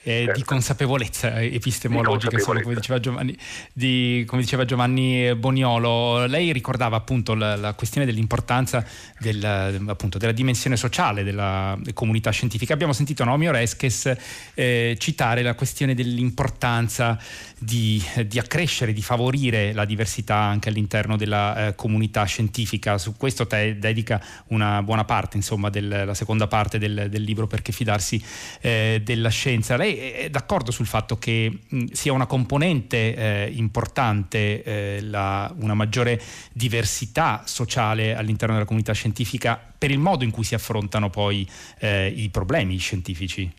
eh, 0.03 0.25
certo. 0.25 0.39
di 0.39 0.45
consapevolezza 0.45 1.41
epistemologica, 1.41 2.37
di 2.37 2.43
consapevolezza. 2.43 2.63
Come, 2.63 2.75
diceva 2.75 3.01
Giovanni, 3.01 3.37
di, 3.73 4.25
come, 4.27 4.41
diceva 4.43 4.65
Giovanni, 4.65 5.35
Boniolo. 5.35 6.27
Lei 6.27 6.53
ricordava 6.53 6.97
appunto 6.97 7.35
la, 7.35 7.57
la 7.57 7.75
questione 7.75 8.07
dell'importanza 8.07 8.85
del, 9.19 9.45
appunto, 9.87 10.19
della 10.19 10.33
dimensione 10.33 10.77
sociale 10.77 11.23
della 11.23 11.79
comunità 11.93 12.31
scientifica. 12.31 12.73
Abbiamo 12.73 12.93
sentito 12.93 13.25
Naomi 13.25 13.49
Oreskes 13.49 14.15
eh, 14.55 14.97
citare 14.99 15.43
la 15.43 15.55
questione 15.55 15.95
dell'importanza 15.95 17.19
di, 17.59 18.03
di, 18.27 18.39
accrescere, 18.39 18.93
di 18.93 19.03
favorire 19.03 19.73
la 19.73 19.85
diversità 19.85 20.37
anche 20.37 20.71
all'interno 20.71 21.17
della 21.17 21.69
eh, 21.69 21.75
comunità 21.75 22.25
scientifica. 22.25 22.97
Su 22.97 23.17
questo 23.17 23.47
te 23.47 23.79
dedica 23.79 24.23
una 24.49 24.83
buona 24.83 25.05
parte, 25.05 25.37
insomma, 25.37 25.69
del, 25.69 26.05
la 26.07 26.15
seconda 26.15 26.47
parte 26.47 26.79
del, 26.79 27.09
del 27.11 27.23
libro 27.23 27.47
Perché 27.47 27.73
fidarsi 27.73 28.23
eh, 28.61 29.03
della 29.05 29.29
scienza. 29.29 29.77
Lei 29.77 29.90
è 29.97 30.31
d'accordo 30.31 30.71
sul 30.71 30.87
fatto 30.87 31.19
che 31.19 31.61
mh, 31.69 31.85
sia 31.93 32.13
una 32.13 32.27
componente 32.27 33.15
eh, 33.15 33.51
importante 33.53 34.63
eh, 34.63 35.01
la, 35.03 35.53
una 35.59 35.75
maggiore 35.75 36.21
diversità 36.53 37.43
sociale 37.45 38.15
all'interno 38.15 38.55
della 38.55 38.67
comunità 38.67 38.93
scientifica 38.93 39.61
per 39.79 39.91
il 39.91 39.99
modo 39.99 40.25
in 40.25 40.31
cui 40.31 40.45
si 40.45 40.55
affrontano 40.55 41.11
poi 41.11 41.49
eh, 41.79 42.07
i 42.09 42.29
problemi 42.31 42.77
scientifici? 42.79 43.53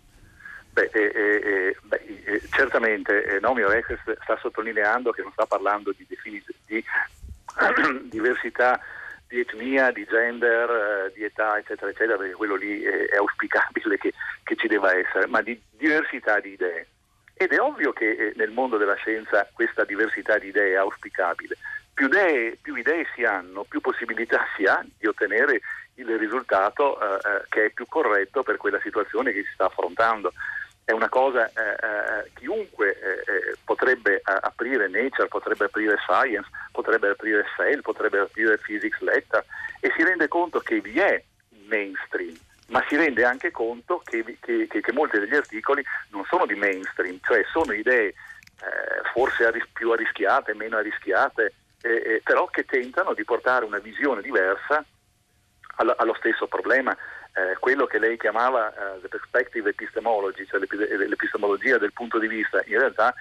Beh, 0.73 0.89
eh, 0.93 1.01
eh, 1.01 1.77
beh, 1.81 2.01
eh, 2.25 2.41
certamente 2.49 3.25
eh, 3.25 3.39
Naomi 3.39 3.63
Orex 3.63 3.97
sta 4.23 4.37
sottolineando 4.39 5.11
che 5.11 5.21
non 5.21 5.31
sta 5.33 5.45
parlando 5.45 5.93
di, 5.95 6.07
di, 6.07 6.43
di 6.65 6.83
diversità 8.09 8.79
di 9.31 9.39
etnia, 9.39 9.91
di 9.91 10.05
gender, 10.05 10.69
eh, 10.69 11.13
di 11.15 11.23
età, 11.23 11.57
eccetera, 11.57 11.89
eccetera, 11.89 12.17
perché 12.17 12.33
quello 12.33 12.55
lì 12.55 12.81
è, 12.81 13.15
auspicabile 13.15 13.97
che, 13.97 14.13
che, 14.43 14.55
ci 14.57 14.67
debba 14.67 14.93
essere, 14.93 15.25
ma 15.27 15.41
di 15.41 15.59
diversità 15.69 16.41
di 16.41 16.51
idee. 16.51 16.87
Ed 17.33 17.53
è 17.53 17.61
ovvio 17.61 17.93
che 17.93 18.09
eh, 18.09 18.33
nel 18.35 18.51
mondo 18.51 18.75
della 18.75 18.95
scienza 18.95 19.47
questa 19.53 19.85
diversità 19.85 20.37
di 20.37 20.47
idee 20.47 20.73
è 20.73 20.75
auspicabile. 20.75 21.55
Più 21.93 22.07
idee, 22.07 22.57
più 22.61 22.75
idee 22.75 23.07
si 23.15 23.23
hanno, 23.23 23.63
più 23.63 23.79
possibilità 23.79 24.43
si 24.57 24.65
ha 24.65 24.85
di 24.97 25.07
ottenere 25.07 25.61
il 25.95 26.17
risultato 26.17 26.99
eh, 26.99 27.15
eh 27.15 27.43
che 27.47 27.65
è 27.65 27.69
più 27.69 27.85
corretto 27.87 28.43
per 28.43 28.57
quella 28.57 28.79
situazione 28.81 29.31
che 29.31 29.43
si 29.43 29.51
sta 29.53 29.65
affrontando 29.65 30.33
è 30.83 30.91
una 30.91 31.09
cosa 31.09 31.47
eh, 31.47 31.51
eh, 31.53 32.31
chiunque 32.33 32.99
eh, 32.99 33.11
eh 33.11 33.55
potrebbe 33.63 34.15
eh, 34.15 34.21
aprire 34.25 34.87
Nature, 34.87 35.27
potrebbe 35.27 35.65
aprire 35.65 35.97
Science, 35.97 36.49
potrebbe 36.71 37.09
aprire 37.09 37.45
Cell, 37.55 37.81
potrebbe 37.81 38.19
aprire 38.19 38.57
Physics 38.57 38.99
Letter 38.99 39.43
e 39.79 39.91
si 39.95 40.03
rende 40.03 40.27
conto 40.27 40.59
che 40.59 40.81
vi 40.81 40.99
è 40.99 41.23
mainstream, 41.67 42.35
ma 42.67 42.83
si 42.87 42.95
rende 42.95 43.23
anche 43.23 43.51
conto 43.51 44.01
che, 44.03 44.23
che, 44.39 44.67
che, 44.67 44.81
che 44.81 44.91
molti 44.91 45.19
degli 45.19 45.35
articoli 45.35 45.83
non 46.09 46.25
sono 46.25 46.45
di 46.45 46.55
mainstream, 46.55 47.19
cioè 47.23 47.43
sono 47.51 47.71
idee 47.71 48.07
eh, 48.07 48.13
forse 49.13 49.45
arris- 49.45 49.69
più 49.71 49.91
arrischiate, 49.91 50.53
meno 50.53 50.77
arrischiate, 50.77 51.53
però 52.23 52.45
che 52.45 52.63
tentano 52.63 53.15
di 53.15 53.23
portare 53.23 53.65
una 53.65 53.79
visione 53.79 54.21
diversa 54.21 54.85
allo 55.77 56.13
stesso 56.13 56.45
problema 56.45 56.95
eh, 57.33 57.55
quello 57.59 57.85
che 57.85 57.99
lei 57.99 58.17
chiamava 58.17 58.73
uh, 58.75 59.01
the 59.01 59.07
perspective 59.07 59.69
epistemology, 59.69 60.45
cioè 60.45 60.59
l'epistemologia 60.59 61.77
del 61.77 61.93
punto 61.93 62.19
di 62.19 62.27
vista, 62.27 62.61
in 62.65 62.79
realtà 62.79 63.13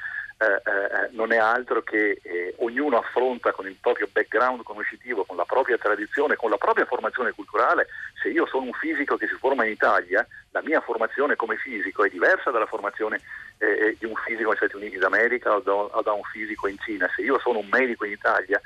eh, 0.42 0.46
eh, 0.46 1.09
non 1.11 1.33
è 1.33 1.37
altro 1.37 1.83
che 1.83 2.18
eh, 2.23 2.55
ognuno 2.61 2.96
affronta 2.96 3.53
con 3.53 3.66
il 3.66 3.77
proprio 3.79 4.09
background 4.11 4.62
conoscitivo, 4.62 5.25
con 5.25 5.37
la 5.37 5.44
propria 5.44 5.77
tradizione, 5.77 6.37
con 6.37 6.49
la 6.49 6.57
propria 6.57 6.87
formazione 6.87 7.33
culturale. 7.33 7.88
Se 8.23 8.31
io 8.31 8.46
sono 8.46 8.64
un 8.64 8.73
fisico 8.73 9.18
che 9.18 9.27
si 9.27 9.35
forma 9.35 9.66
in 9.66 9.73
Italia, 9.73 10.27
la 10.53 10.62
mia 10.62 10.81
formazione 10.81 11.37
come 11.37 11.57
fisico 11.57 12.05
è 12.05 12.09
diversa 12.09 12.51
dalla 12.51 12.64
formazione 12.64 13.20
eh, 13.59 13.94
di 13.99 14.07
un 14.07 14.14
fisico 14.14 14.49
negli 14.49 14.57
Stati 14.57 14.77
Uniti 14.77 14.96
d'America 14.96 15.55
o 15.57 15.61
da, 15.61 15.75
o 15.75 16.01
da 16.01 16.12
un 16.12 16.23
fisico 16.33 16.66
in 16.68 16.79
Cina. 16.79 17.07
Se 17.14 17.20
io 17.20 17.38
sono 17.38 17.59
un 17.59 17.68
medico 17.70 18.07
in 18.07 18.12
Italia, 18.12 18.59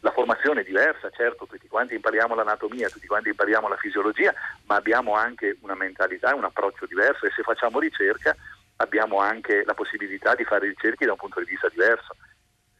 la 0.00 0.12
formazione 0.12 0.62
è 0.62 0.64
diversa, 0.64 1.10
certo, 1.10 1.46
tutti 1.46 1.68
quanti 1.68 1.94
impariamo 1.94 2.34
l'anatomia, 2.34 2.88
tutti 2.88 3.06
quanti 3.06 3.28
impariamo 3.28 3.68
la 3.68 3.76
fisiologia, 3.76 4.32
ma 4.64 4.76
abbiamo 4.76 5.14
anche 5.14 5.56
una 5.60 5.74
mentalità, 5.74 6.34
un 6.34 6.44
approccio 6.44 6.86
diverso 6.86 7.26
e 7.26 7.30
se 7.34 7.42
facciamo 7.42 7.78
ricerca 7.78 8.34
abbiamo 8.76 9.18
anche 9.18 9.62
la 9.64 9.74
possibilità 9.74 10.34
di 10.34 10.44
fare 10.44 10.68
ricerche 10.68 11.04
da 11.04 11.12
un 11.12 11.18
punto 11.18 11.40
di 11.40 11.50
vista 11.50 11.68
diverso. 11.68 12.16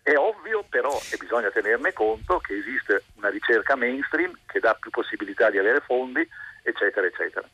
È 0.03 0.17
ovvio 0.17 0.65
però, 0.69 0.99
e 1.13 1.17
bisogna 1.19 1.51
tenerne 1.51 1.93
conto, 1.93 2.39
che 2.39 2.57
esiste 2.57 3.05
una 3.17 3.29
ricerca 3.29 3.77
mainstream 3.77 4.33
che 4.47 4.59
dà 4.59 4.75
più 4.75 4.91
possibilità 4.91 5.51
di 5.51 5.59
avere 5.59 5.81
fondi, 5.81 6.27
eccetera, 6.63 7.07
eccetera. 7.07 7.47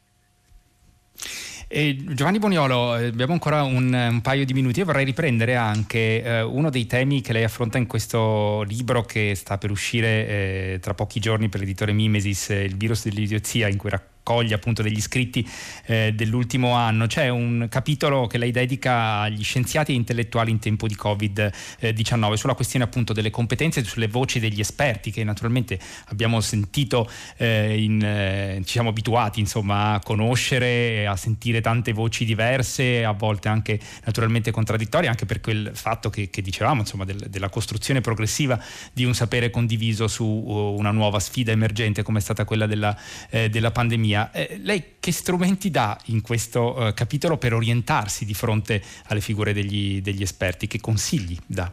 E 1.68 1.96
Giovanni 2.11 2.38
Boniolo, 2.38 2.96
eh, 2.96 3.07
abbiamo 3.07 3.33
ancora 3.33 3.64
un, 3.64 3.92
un, 3.92 4.20
paio 4.20 4.44
di 4.44 4.52
minuti. 4.52 4.79
Io 4.79 4.85
vorrei 4.85 5.05
riprendere 5.05 5.57
anche 5.57 6.22
eh, 6.22 6.42
uno 6.42 6.70
dei 6.70 6.87
temi 6.87 7.20
che 7.22 7.33
lei 7.33 7.42
affronta 7.42 7.76
in 7.76 7.87
questo 7.87 8.62
libro 8.62 9.02
che 9.02 9.35
sta 9.35 9.59
per 9.59 9.72
uscire 9.72 10.29
eh, 10.29 10.79
tra 10.81 10.94
pochi 10.94 11.18
giorni 11.18 11.48
per 11.48 11.61
l'editore 11.61 11.92
Mimesis, 11.92 12.50
eh, 12.50 12.64
Il 12.64 12.76
virus 12.76 13.05
dell'idiozia, 13.05 13.66
in 13.66 13.79
cui 13.79 13.90
racconta 13.90 14.15
raccoglie 14.26 14.54
appunto 14.54 14.82
degli 14.82 15.00
scritti 15.00 15.48
eh, 15.84 16.12
dell'ultimo 16.12 16.72
anno. 16.72 17.06
C'è 17.06 17.28
un 17.28 17.68
capitolo 17.70 18.26
che 18.26 18.38
lei 18.38 18.50
dedica 18.50 19.20
agli 19.20 19.44
scienziati 19.44 19.92
e 19.92 19.94
intellettuali 19.94 20.50
in 20.50 20.58
tempo 20.58 20.88
di 20.88 20.96
Covid-19 21.00 22.32
sulla 22.34 22.54
questione 22.54 22.84
appunto 22.84 23.12
delle 23.12 23.30
competenze 23.30 23.80
e 23.80 23.84
sulle 23.84 24.08
voci 24.08 24.40
degli 24.40 24.58
esperti 24.58 25.12
che 25.12 25.22
naturalmente 25.22 25.78
abbiamo 26.06 26.40
sentito, 26.40 27.08
eh, 27.36 27.80
in, 27.80 28.02
eh, 28.02 28.60
ci 28.64 28.72
siamo 28.72 28.88
abituati 28.88 29.38
insomma 29.38 29.94
a 29.94 30.00
conoscere, 30.00 31.06
a 31.06 31.14
sentire 31.14 31.60
tante 31.60 31.92
voci 31.92 32.24
diverse, 32.24 33.04
a 33.04 33.12
volte 33.12 33.48
anche 33.48 33.78
naturalmente 34.04 34.50
contraddittorie, 34.50 35.08
anche 35.08 35.26
per 35.26 35.40
quel 35.40 35.70
fatto 35.72 36.10
che, 36.10 36.30
che 36.30 36.42
dicevamo 36.42 36.80
insomma 36.80 37.04
del, 37.04 37.26
della 37.28 37.48
costruzione 37.48 38.00
progressiva 38.00 38.60
di 38.92 39.04
un 39.04 39.14
sapere 39.14 39.50
condiviso 39.50 40.08
su 40.08 40.24
uh, 40.24 40.74
una 40.76 40.90
nuova 40.90 41.20
sfida 41.20 41.52
emergente 41.52 42.02
come 42.02 42.18
è 42.18 42.22
stata 42.22 42.44
quella 42.44 42.66
della, 42.66 42.96
eh, 43.30 43.48
della 43.48 43.70
pandemia 43.70 44.15
pandemia, 44.16 44.31
eh, 44.33 44.59
lei 44.62 44.96
che 44.98 45.12
strumenti 45.12 45.70
dà 45.70 45.98
in 46.07 46.22
questo 46.22 46.88
eh, 46.88 46.94
capitolo 46.94 47.37
per 47.37 47.52
orientarsi 47.52 48.24
di 48.24 48.35
fronte 48.35 48.83
alle 49.09 49.20
figure 49.20 49.52
degli, 49.52 50.00
degli 50.00 50.22
esperti? 50.22 50.66
Che 50.66 50.81
consigli 50.81 51.37
dà? 51.44 51.68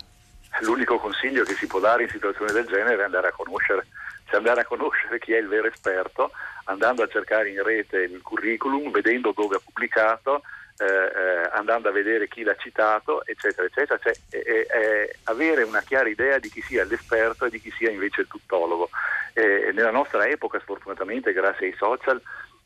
L'unico 0.62 0.98
consiglio 1.00 1.44
che 1.44 1.54
si 1.54 1.66
può 1.66 1.80
dare 1.80 2.04
in 2.04 2.10
situazioni 2.10 2.52
del 2.52 2.66
genere 2.66 3.02
è 3.02 3.06
andare 3.06 3.28
a 3.28 3.32
conoscere, 3.32 3.88
cioè 4.26 4.38
andare 4.38 4.62
a 4.62 4.66
conoscere 4.66 5.20
chi 5.20 5.34
è 5.34 5.40
il 5.40 5.48
vero 5.48 5.68
esperto, 5.68 6.32
andando 6.66 7.04
a 7.04 7.08
cercare 7.08 7.50
in 7.50 7.64
rete 7.64 8.04
il 8.04 8.22
curriculum, 8.22 8.92
vedendo 8.92 9.34
dove 9.36 9.56
ha 9.56 9.62
pubblicato, 9.64 10.44
eh, 10.78 10.86
eh, 10.86 11.50
andando 11.54 11.90
a 11.90 11.92
vedere 11.92 12.28
chi 12.28 12.44
l'ha 12.44 12.56
citato, 12.56 13.26
eccetera, 13.26 13.68
eccetera, 13.68 14.00
cioè 14.02 14.14
eh, 14.32 14.68
eh, 14.70 15.16
avere 15.26 15.64
una 15.64 15.82
chiara 15.82 16.10
idea 16.10 16.40
di 16.40 16.50
chi 16.50 16.62
sia 16.62 16.84
l'esperto 16.84 17.46
e 17.46 17.50
di 17.50 17.62
chi 17.62 17.72
sia 17.72 17.90
invece 17.90 18.22
il 18.22 18.28
tuttologo. 18.28 18.90
Nella 19.34 19.90
nostra 19.90 20.28
epoca, 20.28 20.60
sfortunatamente, 20.60 21.34
grazie 21.34 21.66
ai 21.66 21.76
social, 21.76 22.22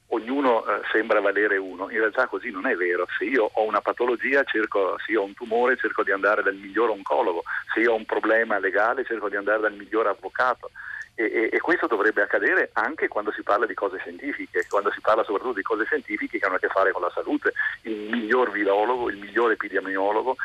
ognuno 0.07 0.65
eh, 0.65 0.81
sembra 0.91 1.19
valere 1.19 1.57
uno, 1.57 1.89
in 1.89 1.97
realtà 1.97 2.27
così 2.27 2.49
non 2.49 2.65
è 2.65 2.75
vero, 2.75 3.07
se 3.17 3.25
io 3.25 3.49
ho 3.51 3.63
una 3.63 3.81
patologia, 3.81 4.43
cerco, 4.43 4.97
se 5.05 5.13
io 5.13 5.21
ho 5.21 5.25
un 5.25 5.33
tumore 5.33 5.77
cerco 5.77 6.03
di 6.03 6.11
andare 6.11 6.43
dal 6.43 6.55
miglior 6.55 6.89
oncologo, 6.89 7.43
se 7.73 7.81
io 7.81 7.93
ho 7.93 7.95
un 7.95 8.05
problema 8.05 8.59
legale 8.59 9.03
cerco 9.03 9.29
di 9.29 9.35
andare 9.35 9.61
dal 9.61 9.73
miglior 9.73 10.07
avvocato, 10.07 10.71
e, 11.19 11.23
e, 11.23 11.49
e, 11.51 11.59
questo 11.59 11.87
dovrebbe 11.87 12.21
accadere 12.21 12.69
anche 12.73 13.07
quando 13.07 13.31
si 13.31 13.41
parla 13.41 13.65
di 13.65 13.73
cose 13.73 13.97
scientifiche, 13.97 14.67
quando 14.69 14.91
si 14.91 15.01
parla 15.01 15.23
soprattutto 15.23 15.55
di 15.55 15.63
cose 15.63 15.83
scientifiche 15.85 16.37
che 16.37 16.45
hanno 16.45 16.55
a 16.55 16.59
che 16.59 16.67
fare 16.67 16.91
con 16.91 17.01
la 17.01 17.11
salute. 17.11 17.53
Epidemiologo, 19.87 20.35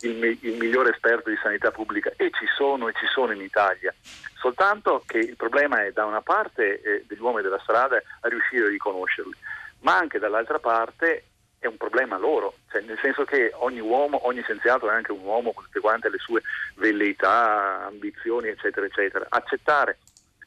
il, 0.00 0.38
il 0.40 0.56
miglior 0.56 0.88
esperto 0.88 1.30
di 1.30 1.38
sanità 1.42 1.70
pubblica 1.70 2.12
e 2.16 2.30
ci 2.30 2.46
sono 2.56 2.88
e 2.88 2.92
ci 2.92 3.06
sono 3.06 3.32
in 3.32 3.40
Italia. 3.40 3.94
Soltanto 4.38 5.02
che 5.06 5.18
il 5.18 5.36
problema 5.36 5.84
è 5.84 5.92
da 5.92 6.04
una 6.04 6.20
parte 6.20 6.80
eh, 6.80 7.04
degli 7.06 7.20
uomini 7.20 7.42
della 7.42 7.60
strada 7.60 7.96
a 7.96 8.28
riuscire 8.28 8.66
a 8.66 8.68
riconoscerli, 8.68 9.34
ma 9.80 9.96
anche 9.96 10.18
dall'altra 10.18 10.58
parte 10.58 11.24
è 11.58 11.66
un 11.66 11.76
problema 11.78 12.18
loro, 12.18 12.56
cioè, 12.70 12.82
nel 12.82 12.98
senso 13.00 13.24
che 13.24 13.50
ogni 13.54 13.80
uomo, 13.80 14.26
ogni 14.26 14.42
scienziato 14.42 14.90
è 14.90 14.92
anche 14.92 15.12
un 15.12 15.24
uomo 15.24 15.52
con 15.52 15.64
tutte 15.64 15.80
quante 15.80 16.10
le 16.10 16.18
sue 16.18 16.42
velleità, 16.74 17.86
ambizioni, 17.86 18.48
eccetera, 18.48 18.84
eccetera. 18.84 19.24
Accettare 19.30 19.96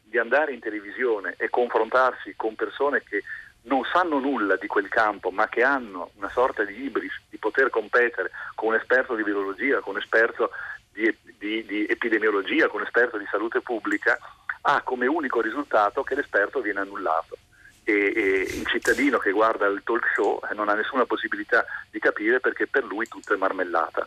di 0.04 0.20
andare 0.20 0.54
in 0.54 0.60
televisione 0.60 1.34
e 1.38 1.50
confrontarsi 1.50 2.36
con 2.36 2.54
persone 2.54 3.02
che 3.02 3.24
non 3.64 3.84
sanno 3.92 4.20
nulla 4.20 4.58
di 4.58 4.68
quel 4.68 4.90
campo, 4.90 5.32
ma 5.32 5.48
che 5.50 5.64
hanno 5.64 6.12
una 6.18 6.30
sorta 6.30 6.64
di 6.64 6.84
ibris 6.84 7.14
poter 7.48 7.70
competere 7.70 8.32
con 8.56 8.70
un 8.70 8.76
esperto 8.76 9.16
di 9.16 9.24
virologia, 9.24 9.80
con 9.80 9.96
un 9.96 10.02
esperto 10.02 10.52
di, 10.92 11.16
di, 11.38 11.66
di 11.66 11.86
epidemiologia, 11.88 12.68
con 12.68 12.82
un 12.82 12.86
esperto 12.86 13.18
di 13.18 13.26
salute 13.32 13.62
pubblica, 13.62 14.18
ha 14.62 14.82
come 14.82 15.08
unico 15.08 15.40
risultato 15.40 16.04
che 16.04 16.16
l'esperto 16.16 16.60
viene 16.60 16.82
annullato. 16.82 17.38
E, 17.84 17.94
e, 17.94 18.22
il 18.42 18.68
cittadino 18.68 19.18
che 19.18 19.32
guarda 19.32 19.66
il 19.68 19.82
talk 19.84 20.12
show 20.14 20.42
non 20.54 20.68
ha 20.68 20.74
nessuna 20.74 21.06
possibilità 21.06 21.66
di 21.90 22.00
capire 22.00 22.42
perché 22.42 22.68
per 22.68 22.84
lui 22.84 23.08
tutto 23.08 23.34
è 23.34 23.38
marmellata. 23.38 24.06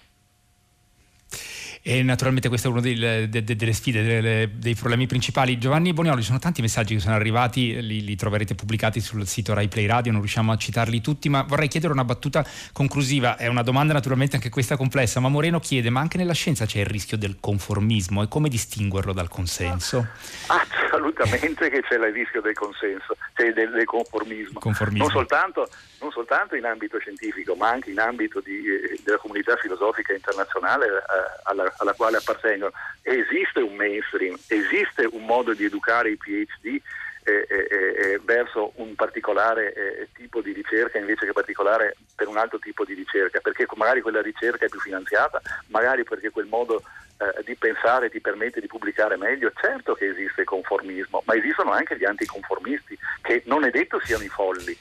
E 1.82 2.02
naturalmente 2.02 2.48
questa 2.48 2.68
è 2.68 2.70
una 2.70 2.82
delle, 2.82 3.28
delle 3.30 3.72
sfide, 3.72 4.02
delle, 4.02 4.50
dei 4.52 4.74
problemi 4.74 5.06
principali. 5.06 5.56
Giovanni 5.56 5.94
Boniolo, 5.94 6.20
ci 6.20 6.26
sono 6.26 6.38
tanti 6.38 6.60
messaggi 6.60 6.94
che 6.94 7.00
sono 7.00 7.14
arrivati, 7.14 7.80
li, 7.80 8.04
li, 8.04 8.16
troverete 8.16 8.54
pubblicati 8.54 9.00
sul 9.00 9.26
sito 9.26 9.54
Rai 9.54 9.68
Play 9.68 9.86
Radio, 9.86 10.12
non 10.12 10.20
riusciamo 10.20 10.52
a 10.52 10.56
citarli 10.56 11.00
tutti, 11.00 11.30
ma 11.30 11.42
vorrei 11.42 11.68
chiedere 11.68 11.94
una 11.94 12.04
battuta 12.04 12.44
conclusiva. 12.72 13.36
È 13.36 13.46
una 13.46 13.62
domanda 13.62 13.94
naturalmente 13.94 14.36
anche 14.36 14.50
questa 14.50 14.76
complessa, 14.76 15.20
ma 15.20 15.28
Moreno 15.28 15.58
chiede, 15.58 15.88
ma 15.88 16.00
anche 16.00 16.18
nella 16.18 16.34
scienza 16.34 16.66
c'è 16.66 16.80
il 16.80 16.86
rischio 16.86 17.16
del 17.16 17.38
conformismo 17.40 18.22
e 18.22 18.28
come 18.28 18.50
distinguerlo 18.50 19.14
dal 19.14 19.28
consenso? 19.28 20.06
Assolutamente 20.48 21.70
che 21.70 21.80
c'è 21.80 21.94
il 21.94 22.12
rischio 22.12 22.42
del 22.42 22.54
consenso, 22.54 23.16
cioè 23.34 23.52
del, 23.52 23.70
del 23.70 23.84
conformismo. 23.84 24.58
conformismo. 24.58 25.04
Non, 25.04 25.12
soltanto, 25.12 25.68
non, 26.00 26.10
soltanto, 26.10 26.56
in 26.56 26.64
ambito 26.66 26.98
scientifico, 26.98 27.54
ma 27.54 27.70
anche 27.70 27.90
in 27.90 28.00
ambito 28.00 28.40
di, 28.40 28.66
eh, 28.66 29.00
della 29.02 29.16
comunità 29.16 29.56
filosofica 29.56 30.12
internazionale 30.12 30.86
eh, 30.86 31.40
alla, 31.44 31.69
alla 31.78 31.92
quale 31.92 32.18
appartengono. 32.18 32.72
Esiste 33.02 33.60
un 33.60 33.74
mainstream, 33.74 34.36
esiste 34.48 35.08
un 35.10 35.24
modo 35.24 35.52
di 35.54 35.64
educare 35.64 36.10
i 36.10 36.16
PhD 36.16 36.80
eh, 37.22 37.46
eh, 37.48 37.66
eh, 37.70 38.20
verso 38.24 38.72
un 38.76 38.94
particolare 38.94 39.72
eh, 39.74 40.08
tipo 40.14 40.40
di 40.40 40.52
ricerca 40.52 40.98
invece 40.98 41.26
che 41.26 41.32
particolare 41.32 41.96
per 42.16 42.28
un 42.28 42.38
altro 42.38 42.58
tipo 42.58 42.84
di 42.84 42.94
ricerca, 42.94 43.40
perché 43.40 43.66
magari 43.74 44.00
quella 44.00 44.22
ricerca 44.22 44.64
è 44.64 44.68
più 44.68 44.80
finanziata, 44.80 45.40
magari 45.66 46.02
perché 46.02 46.30
quel 46.30 46.46
modo 46.46 46.82
eh, 47.18 47.42
di 47.44 47.54
pensare 47.56 48.08
ti 48.10 48.20
permette 48.20 48.60
di 48.60 48.66
pubblicare 48.66 49.16
meglio. 49.16 49.52
Certo 49.60 49.94
che 49.94 50.06
esiste 50.06 50.40
il 50.40 50.46
conformismo, 50.46 51.22
ma 51.26 51.34
esistono 51.34 51.72
anche 51.72 51.96
gli 51.98 52.04
anticonformisti, 52.04 52.98
che 53.20 53.42
non 53.44 53.64
è 53.64 53.70
detto 53.70 54.00
siano 54.00 54.24
i 54.24 54.28
folli, 54.28 54.76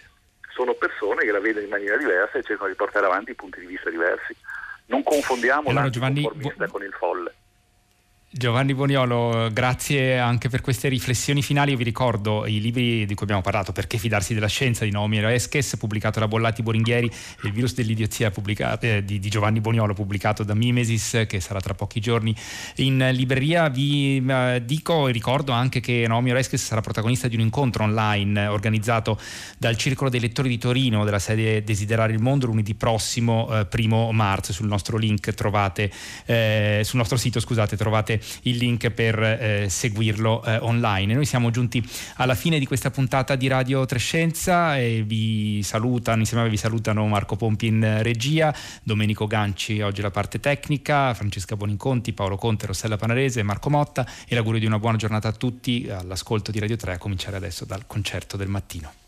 sono 0.47 0.73
persone 0.73 1.23
che 1.23 1.31
la 1.31 1.39
vedono 1.39 1.65
in 1.65 1.71
maniera 1.71 1.97
diversa 1.97 2.37
e 2.37 2.43
cercano 2.43 2.69
di 2.69 2.75
portare 2.75 3.05
avanti 3.05 3.33
punti 3.33 3.59
di 3.59 3.65
vista 3.65 3.89
diversi. 3.89 4.35
Non 4.89 5.03
confondiamo 5.03 5.69
allora, 5.69 5.89
Giovanni... 5.89 6.23
con 6.23 6.83
il 6.83 6.93
folle. 6.97 7.33
Giovanni 8.31 8.75
Boniolo, 8.75 9.49
grazie 9.51 10.19
anche 10.19 10.49
per 10.49 10.61
queste 10.61 10.87
riflessioni 10.87 11.41
finali. 11.41 11.71
Io 11.71 11.77
vi 11.77 11.83
ricordo 11.83 12.45
i 12.45 12.61
libri 12.61 13.07
di 13.07 13.15
cui 13.15 13.23
abbiamo 13.23 13.41
parlato, 13.41 13.71
Perché 13.71 13.97
fidarsi 13.97 14.35
della 14.35 14.45
scienza 14.45 14.85
di 14.85 14.91
Naomi 14.91 15.17
Esches, 15.33 15.77
pubblicato 15.77 16.19
da 16.19 16.27
Bollati 16.27 16.61
Boringhieri, 16.61 17.07
e 17.07 17.47
Il 17.47 17.51
virus 17.51 17.73
dell'idiozia 17.73 18.31
eh, 18.81 19.03
di, 19.03 19.17
di, 19.17 19.29
Giovanni 19.29 19.61
Boniolo, 19.61 19.95
pubblicato 19.95 20.43
da 20.43 20.53
Mimesis, 20.53 21.25
che 21.27 21.39
sarà 21.39 21.59
tra 21.59 21.73
pochi 21.73 21.99
giorni 21.99 22.35
in 22.75 23.09
libreria. 23.13 23.67
Vi 23.67 24.23
eh, 24.23 24.61
dico 24.63 25.07
e 25.07 25.11
ricordo 25.11 25.51
anche 25.51 25.79
che 25.79 26.05
Naomi 26.07 26.31
Esches 26.31 26.63
sarà 26.63 26.81
protagonista 26.81 27.27
di 27.27 27.33
un 27.33 27.41
incontro 27.41 27.83
online 27.83 28.45
organizzato 28.45 29.19
dal 29.57 29.75
Circolo 29.75 30.11
dei 30.11 30.19
Lettori 30.19 30.49
di 30.49 30.59
Torino 30.59 31.03
della 31.03 31.17
sede 31.17 31.63
Desiderare 31.63 32.13
il 32.13 32.21
Mondo 32.21 32.45
lunedì 32.45 32.75
prossimo, 32.75 33.49
eh, 33.51 33.65
primo 33.65 34.11
marzo. 34.11 34.53
Sul 34.53 34.67
nostro 34.67 34.97
link 34.97 35.33
trovate, 35.33 35.91
eh, 36.27 36.81
sul 36.83 36.99
nostro 36.99 37.17
sito 37.17 37.39
scusate, 37.39 37.75
trovate 37.75 38.18
il 38.43 38.57
link 38.57 38.89
per 38.91 39.21
eh, 39.21 39.67
seguirlo 39.69 40.43
eh, 40.43 40.57
online. 40.57 41.13
Noi 41.13 41.25
siamo 41.25 41.51
giunti 41.51 41.83
alla 42.15 42.35
fine 42.35 42.59
di 42.59 42.65
questa 42.65 42.91
puntata 42.91 43.35
di 43.35 43.47
Radio 43.47 43.85
Trescenza 43.85 44.77
e 44.77 45.03
vi 45.05 45.61
salutano, 45.63 46.19
insieme 46.19 46.43
a 46.43 46.45
me 46.45 46.51
vi 46.51 46.57
salutano 46.57 47.05
Marco 47.07 47.35
Pompi 47.35 47.67
in 47.67 47.99
regia, 48.01 48.53
Domenico 48.83 49.27
Ganci 49.27 49.81
oggi 49.81 50.01
la 50.01 50.11
parte 50.11 50.39
tecnica, 50.39 51.13
Francesca 51.13 51.55
Boninconti, 51.55 52.13
Paolo 52.13 52.35
Conte, 52.35 52.67
Rossella 52.67 52.97
Panarese, 52.97 53.43
Marco 53.43 53.69
Motta 53.69 54.05
e 54.27 54.35
l'augurio 54.35 54.59
di 54.59 54.65
una 54.65 54.79
buona 54.79 54.97
giornata 54.97 55.27
a 55.27 55.33
tutti 55.33 55.87
all'ascolto 55.89 56.51
di 56.51 56.59
Radio 56.59 56.75
3 56.75 56.93
a 56.93 56.97
cominciare 56.97 57.37
adesso 57.37 57.65
dal 57.65 57.85
concerto 57.87 58.37
del 58.37 58.47
mattino. 58.47 58.98